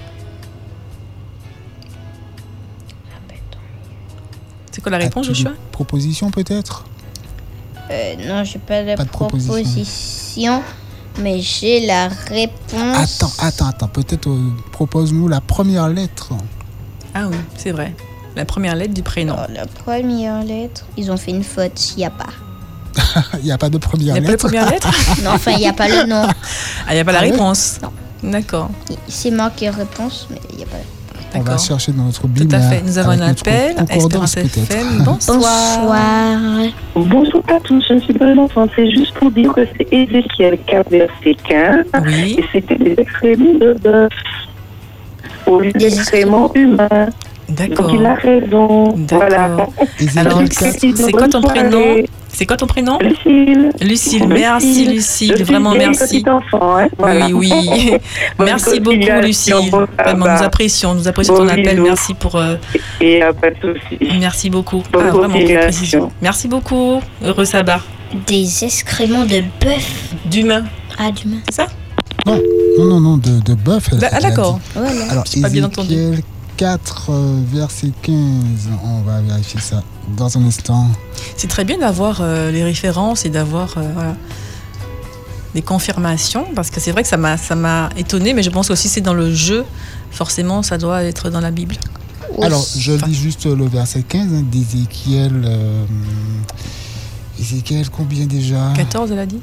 [4.71, 5.51] C'est quoi la réponse, Joshua?
[5.71, 6.85] propositions peut-être?
[7.91, 9.53] Euh, non, j'ai pas de, Pas de proposition.
[9.53, 10.63] proposition,
[11.19, 13.21] mais j'ai la réponse.
[13.21, 13.87] Attends, attends, attends.
[13.87, 16.33] Peut-être euh, propose-nous la première lettre.
[17.13, 17.95] Ah oui, c'est vrai.
[18.35, 19.33] La première lettre du prénom.
[19.33, 22.27] Alors, la première lettre, ils ont fait une faute, il n'y a pas.
[23.39, 24.45] il n'y a pas de première Il n'y a pas de lettre.
[24.45, 24.89] première lettre
[25.23, 26.23] Non, enfin, il n'y a pas le nom.
[26.27, 27.89] Ah, il n'y a pas la Ah réponse Non.
[28.31, 28.69] D'accord,
[29.07, 30.77] C'est marqué réponse, mais il n'y a pas.
[31.35, 32.55] On va chercher dans notre Tout Bible.
[32.55, 32.81] à fait.
[32.81, 33.75] Nous avons un appel.
[33.89, 34.57] Espérance peut-être.
[34.57, 35.03] FM.
[35.03, 35.39] Bonsoir.
[36.95, 39.87] Bonjour à tous, je ne suis pas un enfant, c'est juste pour dire que c'est
[39.93, 42.35] Ézéchiel 4, verset 15, Oui.
[42.39, 44.11] et c'était des excréments de bœuf
[45.45, 47.09] au lieu Des d'excréments humains.
[47.47, 47.87] D'accord.
[47.87, 48.95] Donc il a raison.
[49.09, 49.43] Voilà.
[50.17, 50.77] Alors, 4.
[50.79, 51.71] c'est quoi ton prénom?
[51.71, 52.09] soirée.
[52.31, 52.97] C'est quoi ton prénom?
[52.99, 53.71] Lucille.
[53.81, 56.23] Lucille, merci Lucille, vraiment merci.
[56.27, 57.27] enfant, hein, voilà.
[57.27, 57.91] Oui, oui.
[58.39, 59.71] Merci beaucoup continuation, Lucille.
[59.71, 61.81] bon Vraiment, nous apprécions, nous apprécions Bon ton appel.
[61.81, 62.35] Merci pour.
[62.35, 62.55] euh,
[63.01, 64.19] Et euh, pas de soucis.
[64.19, 64.83] merci beaucoup.
[64.93, 66.11] Ah, vraiment, précision.
[66.21, 67.01] Merci beaucoup.
[67.23, 67.81] Heureux sabbat.
[68.27, 70.13] Des excréments de bœuf.
[70.25, 70.63] D'humain.
[70.97, 71.37] Ah, d'humain.
[71.49, 71.67] C'est ça?
[72.25, 72.39] Non,
[72.77, 73.89] non, non, non, de, de bœuf.
[74.01, 74.59] Ah, a d'accord.
[74.75, 75.11] Voilà.
[75.11, 75.95] Alors, pas bien entendu.
[76.59, 78.15] Ézéchiel 4, euh, verset 15.
[78.83, 79.81] On va vérifier ça
[80.17, 80.87] dans un instant.
[81.37, 84.15] C'est très bien d'avoir euh, les références et d'avoir euh, voilà,
[85.53, 88.69] des confirmations parce que c'est vrai que ça m'a ça m'a étonné, mais je pense
[88.71, 89.63] aussi que c'est dans le jeu.
[90.11, 91.75] Forcément, ça doit être dans la Bible.
[92.41, 95.43] Alors, je lis juste le verset 15 hein, d'Ézéchiel.
[95.45, 95.85] euh,
[97.39, 98.73] Ézéchiel, combien déjà?
[98.75, 99.39] 14, elle a dit?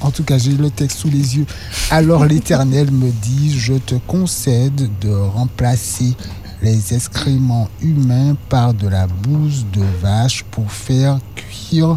[0.00, 1.46] En tout cas, j'ai le texte sous les yeux.
[1.90, 6.14] Alors l'Éternel me dit, je te concède de remplacer
[6.62, 11.96] les excréments humains par de la bouse de vache pour faire cuire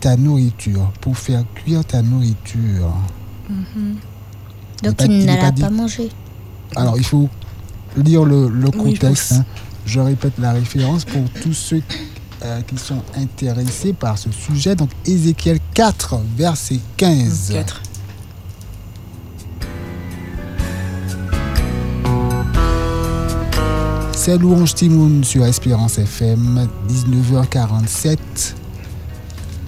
[0.00, 0.92] ta nourriture.
[1.00, 2.92] Pour faire cuire ta nourriture.
[4.82, 5.62] Donc pas- il il ne pas l'a dit.
[5.62, 6.08] pas mangé.
[6.76, 7.28] Alors il faut
[7.96, 9.28] lire le, le Oui, je contexte.
[9.30, 9.38] pense.
[9.38, 9.44] hein.
[9.86, 11.82] Je répète la référence pour tous ceux
[12.42, 14.74] euh, qui sont intéressés par ce sujet.
[14.74, 17.50] Donc Ézéchiel 4, verset 15.
[17.52, 17.82] 4.
[24.12, 28.18] C'est Louange Timoun sur Espérance FM, 19h47.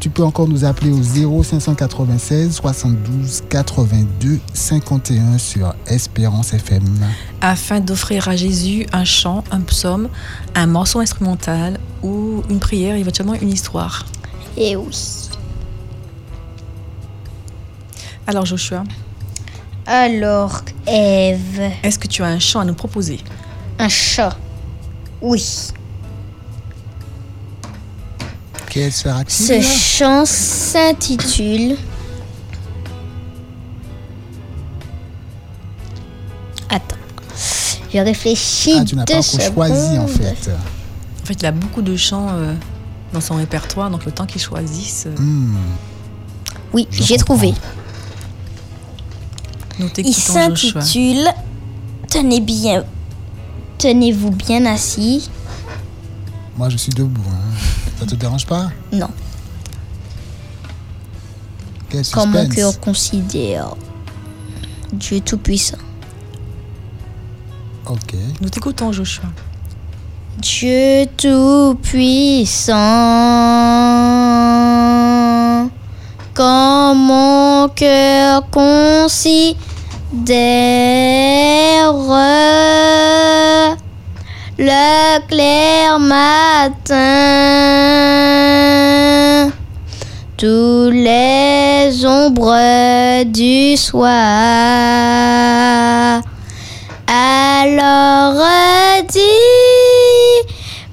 [0.03, 6.83] Tu peux encore nous appeler au 0596 72 82 51 sur Espérance FM.
[7.41, 10.09] Afin d'offrir à Jésus un chant, un psaume,
[10.57, 14.05] un morceau instrumental ou une prière, éventuellement une histoire.
[14.57, 15.29] Et oui.
[18.27, 18.83] Alors Joshua,
[19.87, 23.21] Alors, Eve, est-ce que tu as un chant à nous proposer?
[23.79, 24.37] Un chat.
[25.21, 25.71] Oui.
[29.29, 31.77] Ce chant s'intitule
[36.69, 36.97] Attends.
[37.93, 40.11] Je réfléchis Ah, tu n'as pas deux encore choisi en secondes.
[40.37, 40.51] fait.
[41.23, 42.55] En fait, il a beaucoup de chants euh,
[43.13, 45.55] dans son répertoire, donc le temps qu'il choisisse, euh, Hmm,
[46.73, 47.55] Oui, j'ai trouvé.
[49.99, 51.29] Il s'intitule
[52.09, 52.85] Tenez bien.
[53.79, 55.29] Tenez-vous bien assis.
[56.57, 57.23] Moi je suis debout.
[57.31, 57.57] hein.
[58.03, 59.07] Ça te dérange pas Non,
[61.89, 62.57] Quel quand mon suspense.
[62.57, 63.77] cœur considère
[64.93, 65.79] Dieu Tout-Puissant.
[67.87, 68.15] Ok.
[68.41, 69.27] Nous t'écoutons Joshua.
[70.39, 72.75] Dieu Tout-Puissant,
[76.35, 79.15] quand mon cœur considère
[84.63, 86.93] le clair matin,
[90.37, 94.13] tous les ombres du soir.
[97.09, 98.35] Alors
[99.11, 99.19] dis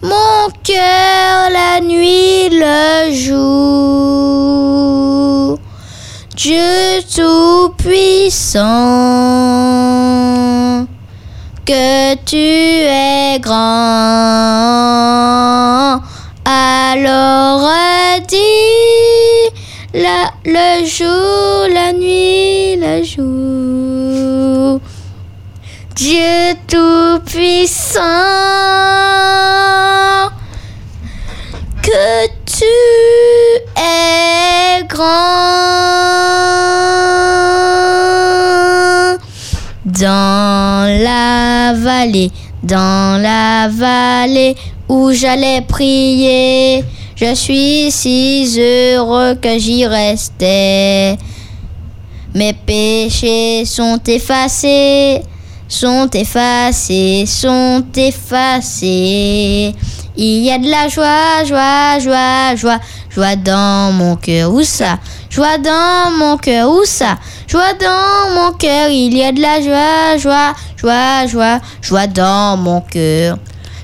[0.02, 4.50] mon cœur la nuit, le jour.
[6.36, 8.60] Dieu tout-puissant,
[11.70, 13.60] que tu es grand.
[16.44, 17.70] Alors
[18.28, 19.52] dis
[19.94, 24.80] la, le jour, la nuit, le jour.
[25.96, 28.02] Dieu Tout-Puissant,
[31.84, 32.39] que
[40.30, 44.56] dans la vallée, dans la vallée
[44.88, 46.84] où j'allais prier.
[47.16, 51.18] Je suis si heureux que j'y restais.
[52.36, 55.22] Mes péchés sont effacés,
[55.68, 59.74] sont effacés, sont effacés.
[60.16, 62.80] Il y a de la joie, joie, joie, joie,
[63.20, 64.50] joie dans mon cœur.
[64.54, 64.98] Où ça?
[65.30, 66.70] Joie dans mon cœur.
[66.70, 67.18] Où ça?
[67.48, 68.88] Joie dans mon cœur.
[68.90, 73.38] Il y a de la joie, joie, joie, joie, joie dans mon cœur.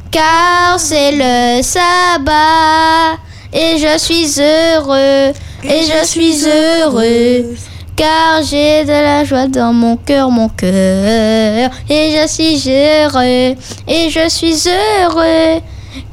[0.09, 3.17] Car c'est le sabbat
[3.51, 5.33] et je suis heureux
[5.63, 7.57] et je suis heureux.
[7.97, 11.71] Car j'ai de la joie dans mon cœur, mon cœur.
[11.89, 13.55] Et je suis heureux,
[13.88, 15.61] et je suis heureux.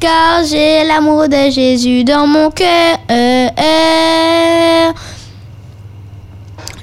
[0.00, 2.98] Car j'ai l'amour de Jésus dans mon cœur.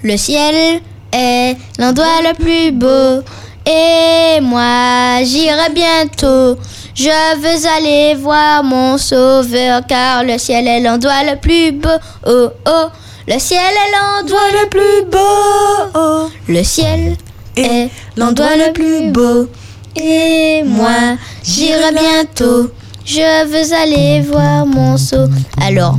[0.04, 0.82] Le ciel
[1.12, 3.24] est l'endroit le plus beau.
[3.66, 6.58] Et moi, j'irai bientôt.
[6.95, 11.89] Je veux aller voir mon sauveur, car le ciel est l'endroit le plus beau.
[12.26, 12.88] Oh, oh.
[13.28, 16.30] Le ciel est l'endroit le plus beau.
[16.47, 17.16] Le ciel
[17.56, 19.47] est l'endroit le plus beau.
[19.95, 22.72] Et moi, j'irai bientôt.
[23.10, 25.36] Je veux aller voir mon sauveur.
[25.60, 25.97] Alors,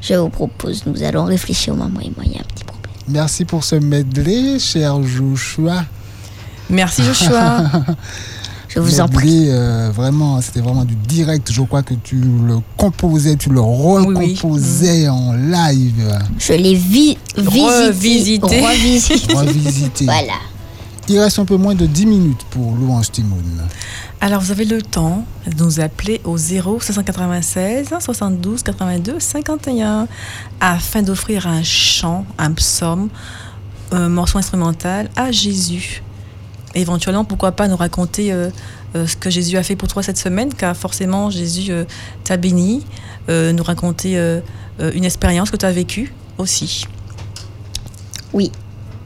[0.00, 2.92] je vous propose, nous allons réfléchir, maman et moi, il y a un petit problème.
[3.08, 5.84] Merci pour ce medley, cher Joshua.
[6.70, 7.64] Merci Joshua.
[8.68, 9.46] Je vous en prie.
[9.48, 11.50] Euh, vraiment, c'était vraiment du direct.
[11.50, 16.18] Je crois que tu le composais, tu le recomposais en live.
[16.38, 17.60] Je l'ai vi visité.
[17.88, 18.60] Revisité.
[18.60, 19.34] Revisité.
[19.34, 20.04] Revisité.
[20.04, 20.34] voilà.
[21.10, 23.66] Il reste un peu moins de 10 minutes pour Louange Timoun.
[24.20, 30.06] Alors, vous avez le temps de nous appeler au 0 596 72 82 51
[30.60, 33.08] afin d'offrir un chant, un psaume,
[33.90, 36.02] un morceau instrumental à Jésus.
[36.74, 38.50] éventuellement, pourquoi pas nous raconter euh,
[38.94, 41.84] euh, ce que Jésus a fait pour toi cette semaine, car forcément, Jésus euh,
[42.24, 42.84] t'a béni,
[43.28, 44.40] euh, nous raconter euh,
[44.80, 46.86] euh, une expérience que tu as vécue aussi.
[48.32, 48.50] Oui.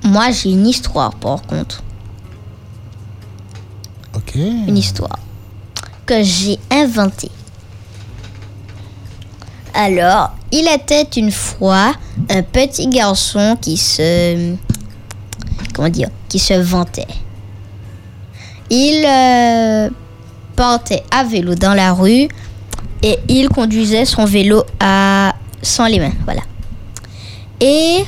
[0.05, 1.83] Moi, j'ai une histoire, par contre.
[4.35, 5.19] Une histoire
[6.07, 7.31] que j'ai inventée.
[9.75, 11.95] Alors, il était une fois
[12.29, 14.55] un petit garçon qui se.
[15.75, 17.07] Comment dire Qui se vantait.
[18.69, 19.91] Il euh,
[20.57, 22.29] portait à vélo dans la rue
[23.03, 26.13] et il conduisait son vélo à sans les mains.
[26.25, 26.43] Voilà.
[27.61, 28.05] Et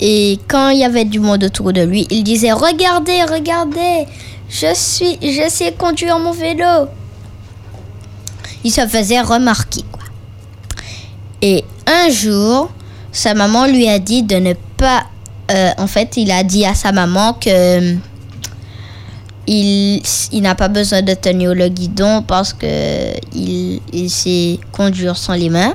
[0.00, 4.06] et quand il y avait du monde autour de lui, il disait Regardez, regardez,
[4.48, 6.88] je suis, je sais conduire mon vélo.
[8.64, 10.04] Il se faisait remarquer, quoi.
[11.42, 12.70] Et un jour,
[13.12, 15.04] sa maman lui a dit de ne pas.
[15.50, 17.94] euh, en fait, il a dit à sa maman que
[19.46, 25.16] il, il n'a pas besoin de tenir le guidon parce que il, il sait conduire
[25.16, 25.74] sans les mains.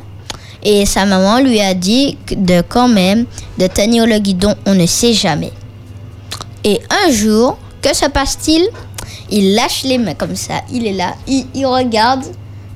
[0.62, 3.26] Et sa maman lui a dit de quand même
[3.58, 5.52] de tenir le guidon, on ne sait jamais.
[6.64, 8.68] Et un jour, que se passe-t-il?
[9.30, 12.24] Il lâche les mains comme ça, il est là, il, regarde,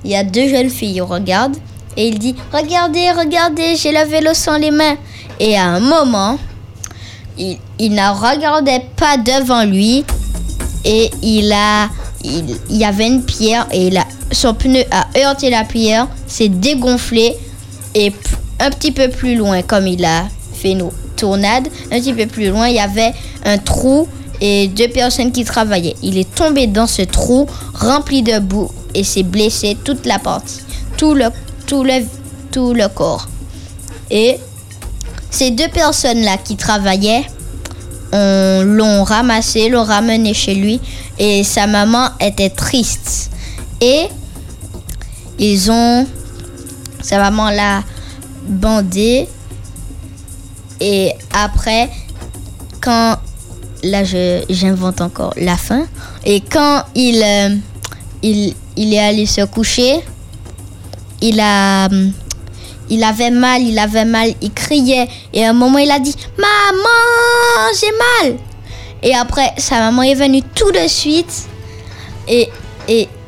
[0.03, 1.55] il y a deux jeunes filles, il regarde
[1.95, 4.97] et il dit Regardez, regardez, j'ai le vélo sans les mains.
[5.39, 6.37] Et à un moment,
[7.37, 10.03] il, il ne regardait pas devant lui
[10.85, 11.89] et il a.
[12.23, 16.49] Il, y avait une pierre et il a, son pneu a heurté la pierre, s'est
[16.49, 17.37] dégonflé
[17.93, 18.11] et
[18.59, 22.49] un petit peu plus loin, comme il a fait nos tournades, un petit peu plus
[22.49, 23.13] loin, il y avait
[23.45, 24.07] un trou
[24.41, 25.95] et deux personnes qui travaillaient.
[26.03, 30.61] Il est tombé dans ce trou rempli de boue et s'est blessé toute la partie,
[30.97, 31.25] tout le,
[31.65, 32.05] tout le,
[32.51, 33.27] tout le corps.
[34.09, 34.37] Et
[35.29, 37.25] ces deux personnes-là qui travaillaient,
[38.13, 40.79] on l'ont ramassé, l'ont ramené chez lui
[41.19, 43.31] et sa maman était triste.
[43.81, 44.07] Et
[45.39, 46.07] ils ont
[47.01, 47.83] sa maman l'a
[48.47, 49.27] bandé
[50.79, 51.89] et après
[52.81, 53.17] quand
[53.83, 54.03] là
[54.49, 55.85] j'invente encore la fin.
[56.25, 57.55] Et quand il euh,
[58.23, 59.95] est allé se coucher
[61.23, 62.11] hum,
[62.89, 65.07] il avait mal il avait mal il criait.
[65.33, 67.91] Et à un moment il a dit maman j'ai
[68.25, 68.37] mal!
[69.03, 71.47] Et après sa maman est venue tout de suite
[72.27, 72.49] et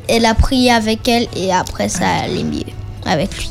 [0.07, 2.63] elle a prié avec elle et après ça allait mieux
[3.05, 3.49] avec lui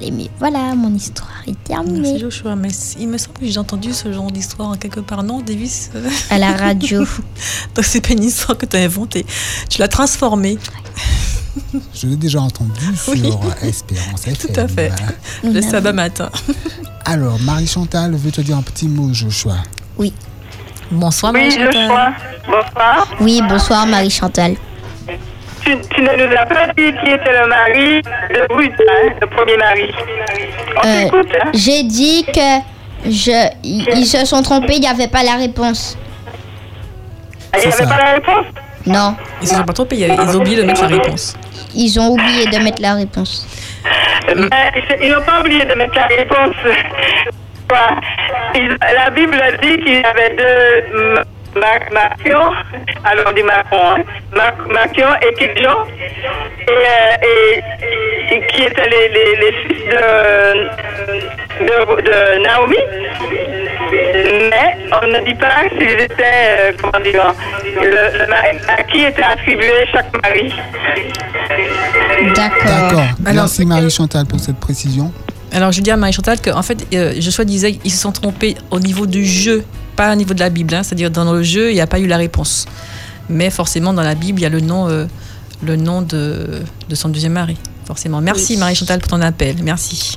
[0.00, 2.68] mieux voilà mon histoire est terminée Merci Joshua, mais
[2.98, 5.90] il me semble que j'ai entendu ce genre d'histoire en quelque part, non, Davis
[6.30, 7.00] à la radio
[7.74, 9.26] Donc c'est pas une histoire que tu as inventée.
[9.68, 10.58] Tu l'as transformée.
[11.94, 13.32] Je l'ai déjà entendu sur Oui.
[13.62, 14.36] Espérance FM.
[14.54, 14.92] Tout à fait.
[15.42, 16.30] Le sabbat matin.
[17.04, 19.56] Alors, Marie-Chantal veut te dire un petit mot, Joshua.
[19.96, 20.12] oui
[20.90, 21.72] Bonsoir Oui, Marie-Chantal.
[21.88, 22.12] Joshua.
[22.46, 23.08] Bonsoir.
[23.20, 24.54] oui bonsoir Marie Chantal
[25.64, 29.26] Tu, tu ne nous as pas dit qui était le mari de Ruth, hein, le
[29.26, 29.92] premier mari.
[30.76, 31.50] On Euh, t'écoute, hein?
[31.54, 35.96] j'ai dit que je ils se sont trompés il n'y avait pas la réponse
[37.54, 37.86] Il n'y avait ça.
[37.86, 38.46] pas la réponse?
[38.86, 41.36] Non, ils se sont pas trompés, ils ils ont oublié de mettre la réponse.
[41.74, 43.46] ils ont oublié de mettre la réponse
[44.34, 44.48] Mais
[45.02, 46.54] ils n'ont pas oublié de mettre la réponse.
[48.94, 51.22] La Bible dit qu'il y avait deux
[51.58, 52.52] M- Ma- Machion,
[53.04, 54.02] alors on dit Macron, hein,
[54.34, 55.34] Ma- Machion et
[56.70, 62.76] euh, et, et qui étaient les, les, les fils de, de, de Naomi.
[64.50, 67.34] Mais on ne dit pas s'ils étaient, euh, comment dire,
[67.64, 70.52] le, le mari- à qui était attribué chaque mari.
[72.34, 75.12] d'accord Merci Marie-Chantal pour cette précision.
[75.52, 78.78] Alors je dis à Marie-Chantal qu'en fait, euh, Joshua disait qu'ils se sont trompés au
[78.78, 79.64] niveau du jeu,
[79.98, 80.72] pas au niveau de la Bible.
[80.74, 80.82] hein.
[80.84, 82.66] C'est-à-dire dans le jeu, il n'y a pas eu la réponse.
[83.28, 85.06] Mais forcément, dans la Bible, il y a le nom, euh,
[85.62, 87.56] le nom de, de son deuxième mari.
[87.84, 88.20] Forcément.
[88.20, 88.58] Merci Oui.
[88.60, 89.56] Marie-Chantal pour ton appel.
[89.62, 90.16] Merci.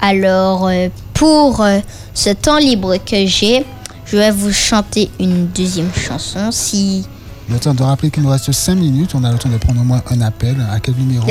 [0.00, 1.78] Alors, euh, pour euh,
[2.14, 3.64] ce temps libre que j'ai,
[4.06, 6.50] je vais vous chanter une deuxième chanson.
[6.50, 7.06] Si
[7.48, 9.12] Le temps de rappeler qu'il nous reste 5 minutes.
[9.14, 10.56] On a le temps de prendre au moins un appel.
[10.70, 11.26] À quel numéro.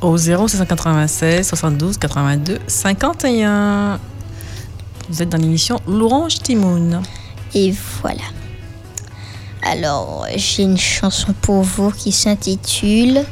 [0.00, 3.98] Au 0 796 72 82 51.
[5.10, 7.00] Vous êtes dans l'émission L'Orange Timoun.
[7.54, 8.22] Et voilà.
[9.62, 13.24] Alors, j'ai une chanson pour vous qui s'intitule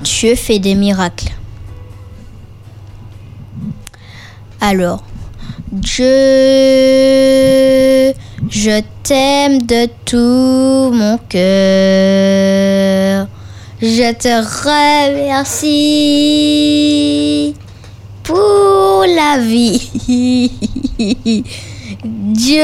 [0.00, 1.32] Dieu fait des miracles.
[4.60, 5.04] Alors,
[5.70, 6.04] Dieu,
[8.48, 13.28] je t'aime de tout mon cœur.
[13.80, 14.42] Je te
[15.44, 17.54] remercie
[18.28, 20.52] pour la vie.
[22.04, 22.60] Dieu,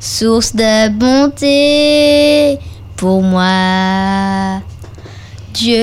[0.00, 2.58] source de bonté
[2.96, 4.60] pour moi.
[5.54, 5.76] Dieu,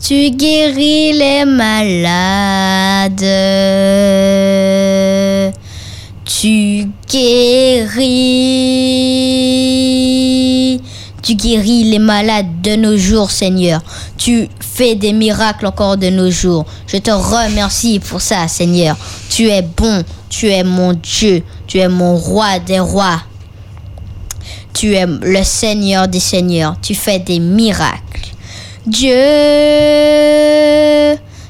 [0.00, 3.14] tu guéris les malades.
[6.24, 8.56] Tu guéris.
[11.26, 13.82] Tu guéris les malades de nos jours, Seigneur.
[14.16, 16.64] Tu fais des miracles encore de nos jours.
[16.86, 18.96] Je te remercie pour ça, Seigneur.
[19.28, 20.04] Tu es bon.
[20.28, 21.42] Tu es mon Dieu.
[21.66, 23.20] Tu es mon roi des rois.
[24.72, 26.76] Tu es le Seigneur des seigneurs.
[26.80, 28.30] Tu fais des miracles.
[28.86, 29.10] Dieu,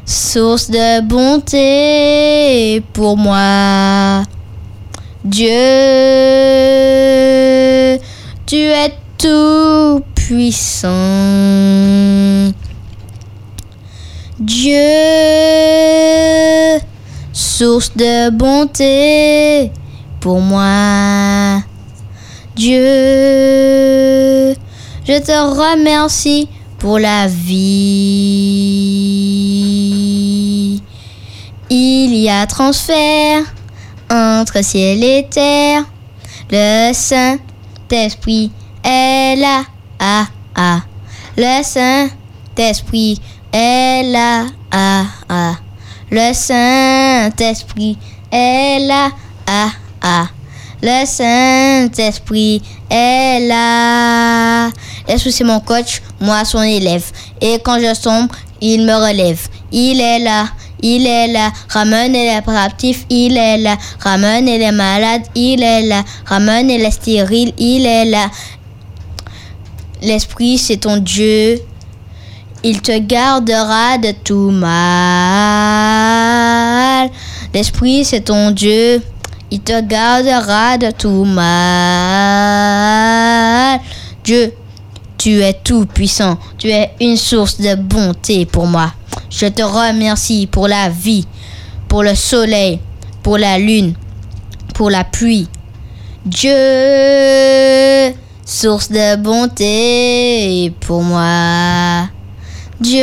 [0.07, 4.22] source de bonté pour moi.
[5.22, 5.51] Dieu,
[8.47, 10.91] tu es tout puissant.
[14.39, 14.77] Dieu,
[17.33, 19.73] source de bonté
[20.21, 21.62] pour moi.
[22.55, 22.77] Dieu,
[25.05, 26.49] je te remercie
[26.79, 27.87] pour la vie.
[31.71, 33.43] Il y a transfert
[34.11, 35.85] entre ciel et terre.
[36.51, 38.53] Le Saint-Esprit
[38.87, 39.64] est là.
[41.37, 43.20] Le Saint-Esprit
[43.53, 44.47] est là.
[46.11, 47.99] Le Saint-Esprit
[48.32, 49.11] est là.
[50.82, 54.70] Le Saint-Esprit est là.
[55.09, 57.05] L'Esprit, c'est mon coach, moi, son élève.
[57.41, 59.41] Et quand je sombre, il me relève.
[59.72, 60.47] Il est là.
[60.82, 66.05] Il est là, ramène les captifs, il est là, ramène les malades, il est là,
[66.26, 68.30] ramène les stériles, il est là.
[70.07, 71.59] L'Esprit, c'est ton Dieu.
[72.63, 74.71] Il te gardera de tout mal.
[77.53, 79.03] L'Esprit, c'est ton Dieu.
[79.51, 81.51] Il te gardera de tout mal.
[84.23, 84.53] Dieu,
[85.19, 86.39] tu es tout puissant.
[86.57, 88.93] Tu es une source de bonté pour moi.
[89.29, 91.27] Je te remercie pour la vie,
[91.89, 92.79] pour le soleil,
[93.25, 93.95] pour la lune,
[94.73, 95.49] pour la pluie.
[96.25, 96.53] Dieu,
[98.47, 102.09] source de bonté pour moi.
[102.81, 103.03] Dieu,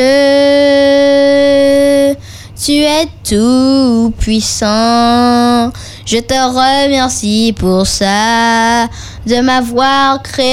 [2.55, 5.71] tu es tout puissant.
[6.05, 8.87] Je te remercie pour ça,
[9.27, 10.45] de m'avoir créé.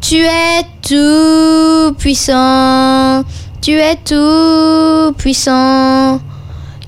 [0.00, 3.24] Tu es tout puissant.
[3.60, 6.18] Tu es tout puissant.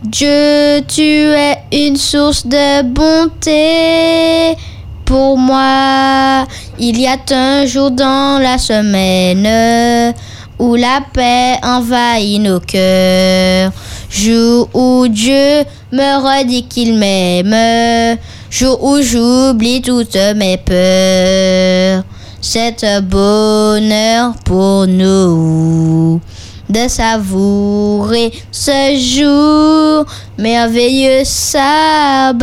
[0.05, 4.57] Dieu, tu es une source de bonté
[5.05, 6.47] pour moi.
[6.79, 10.15] Il y a un jour dans la semaine
[10.61, 13.73] où la paix envahit nos cœurs.
[14.09, 18.19] Jour où Dieu me redit qu'il m'aime.
[18.51, 22.05] Jour où j'oublie toutes mes peurs.
[22.41, 26.21] C'est un bonheur pour nous
[26.69, 30.05] de savourer ce jour
[30.37, 32.41] merveilleux sabbat.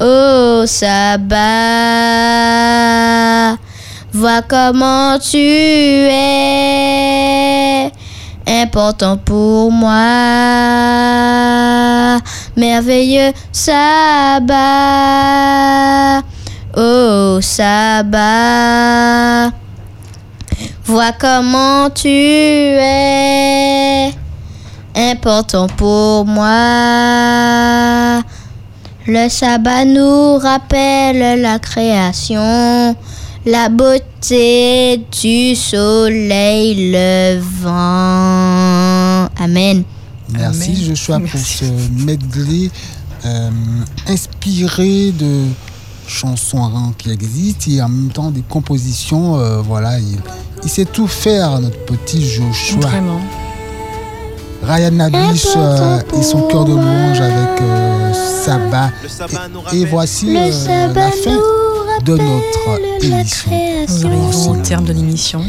[0.00, 1.36] Oh sabbat,
[4.12, 6.12] vois comment tu es
[8.46, 9.94] important pour moi.
[12.56, 14.44] Merveilleux sabbat.
[16.76, 18.22] Oh sabbat,
[20.84, 24.12] vois comment tu es
[24.94, 26.52] important pour moi.
[29.06, 32.96] Le sabbat nous rappelle la création,
[33.44, 37.68] la beauté du soleil levant.
[39.38, 39.84] Amen.
[40.30, 40.86] Merci.
[40.86, 41.58] Joshua pour Merci.
[41.58, 41.64] ce
[42.04, 42.70] medley
[43.26, 43.50] euh,
[44.06, 45.48] inspiré de
[46.06, 49.38] chansons hein, qui existent et en même temps des compositions.
[49.38, 50.18] euh, voilà, il,
[50.62, 52.80] il sait tout faire, notre petit Joshua.
[52.80, 53.20] Vraiment.
[54.62, 58.12] Ryan Nabish euh, et son cœur de louange avec euh,
[58.44, 58.90] Sabbat.
[59.72, 61.38] Et, et voici Le euh, sabbat la fin
[62.04, 63.50] de notre émission.
[63.88, 65.42] Nous arrivons au terme de l'émission.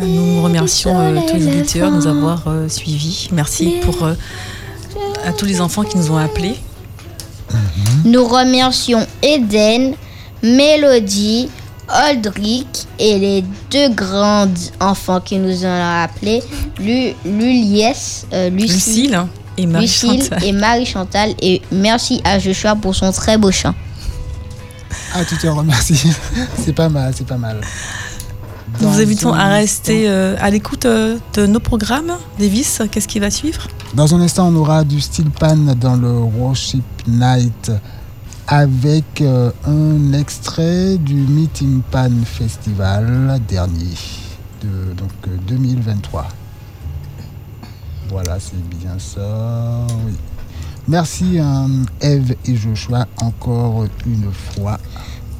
[0.00, 3.28] Nous remercions euh, tous les auditeurs de nous avoir euh, suivis.
[3.32, 4.14] Merci pour euh,
[5.26, 6.56] à tous les enfants qui nous ont appelés.
[8.04, 9.94] Nous remercions Eden,
[10.42, 11.48] Mélodie,
[11.88, 14.46] Aldric et les deux grands
[14.80, 16.42] enfants qui nous ont appelés,
[16.78, 17.84] Lu- Lulies,
[18.32, 19.20] euh, Lucie, Lucille
[19.56, 20.44] et Lucille Marie-Chantal.
[20.44, 21.34] et Marie-Chantal.
[21.40, 23.74] Et merci à Joshua pour son très beau chant.
[25.14, 26.12] Ah, tu te remercies.
[26.64, 27.60] c'est pas mal, c'est pas mal.
[28.80, 32.12] Nous vous invitons à rester euh, à l'écoute euh, de nos programmes.
[32.38, 33.66] Davis, qu'est-ce qui va suivre?
[33.94, 37.72] Dans un instant, on aura du steel pan dans le Worship Night
[38.46, 43.96] avec euh, un extrait du Meeting Pan Festival dernier,
[44.62, 46.28] de, donc euh, 2023.
[48.10, 49.86] Voilà, c'est bien ça.
[50.06, 50.12] Oui.
[50.86, 51.38] Merci
[52.00, 54.78] Eve et Joshua encore une fois.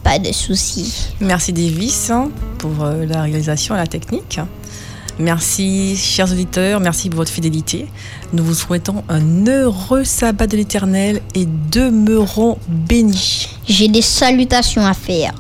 [0.09, 1.11] Pas de soucis.
[1.21, 4.41] Merci Davis hein, pour euh, la réalisation et la technique.
[5.19, 7.85] Merci chers auditeurs, merci pour votre fidélité.
[8.33, 13.51] Nous vous souhaitons un heureux sabbat de l'éternel et demeurons bénis.
[13.69, 15.35] J'ai des salutations à faire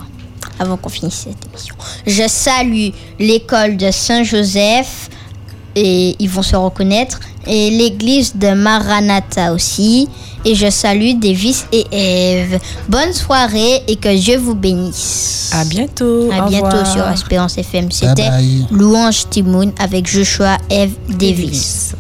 [0.59, 1.75] avant qu'on finisse cette émission.
[2.07, 5.09] Je salue l'école de Saint-Joseph
[5.79, 10.09] et ils vont se reconnaître et l'église de Maranatha aussi.
[10.45, 12.59] Et je salue Davis et Eve.
[12.89, 15.51] Bonne soirée et que Dieu vous bénisse.
[15.53, 16.31] À bientôt.
[16.33, 16.93] À bientôt revoir.
[16.93, 17.91] sur Espérance FM.
[17.91, 18.31] C'était.
[18.71, 21.95] Louange Timoun avec Joshua Eve Davis.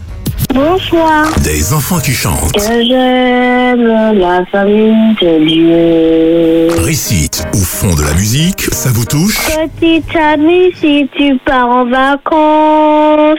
[0.54, 1.26] Bonsoir.
[1.42, 6.82] Des enfants qui chantent, Que j'aime la famille de Dieu.
[6.84, 9.36] récitent ou font de la musique, ça vous touche?
[9.46, 13.38] Petite amie, si tu pars en vacances,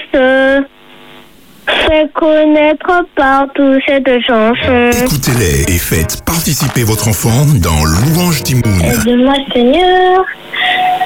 [1.86, 4.89] fais connaître partout cette chanson.
[5.05, 8.82] Écoutez-les et faites participer votre enfant dans Louange Timoun.
[8.82, 10.26] Aide-moi, Seigneur,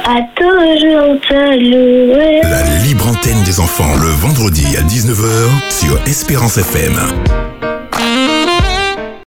[0.05, 2.41] à toujours te louer.
[2.43, 6.93] La libre antenne des enfants le vendredi à 19h sur Espérance FM.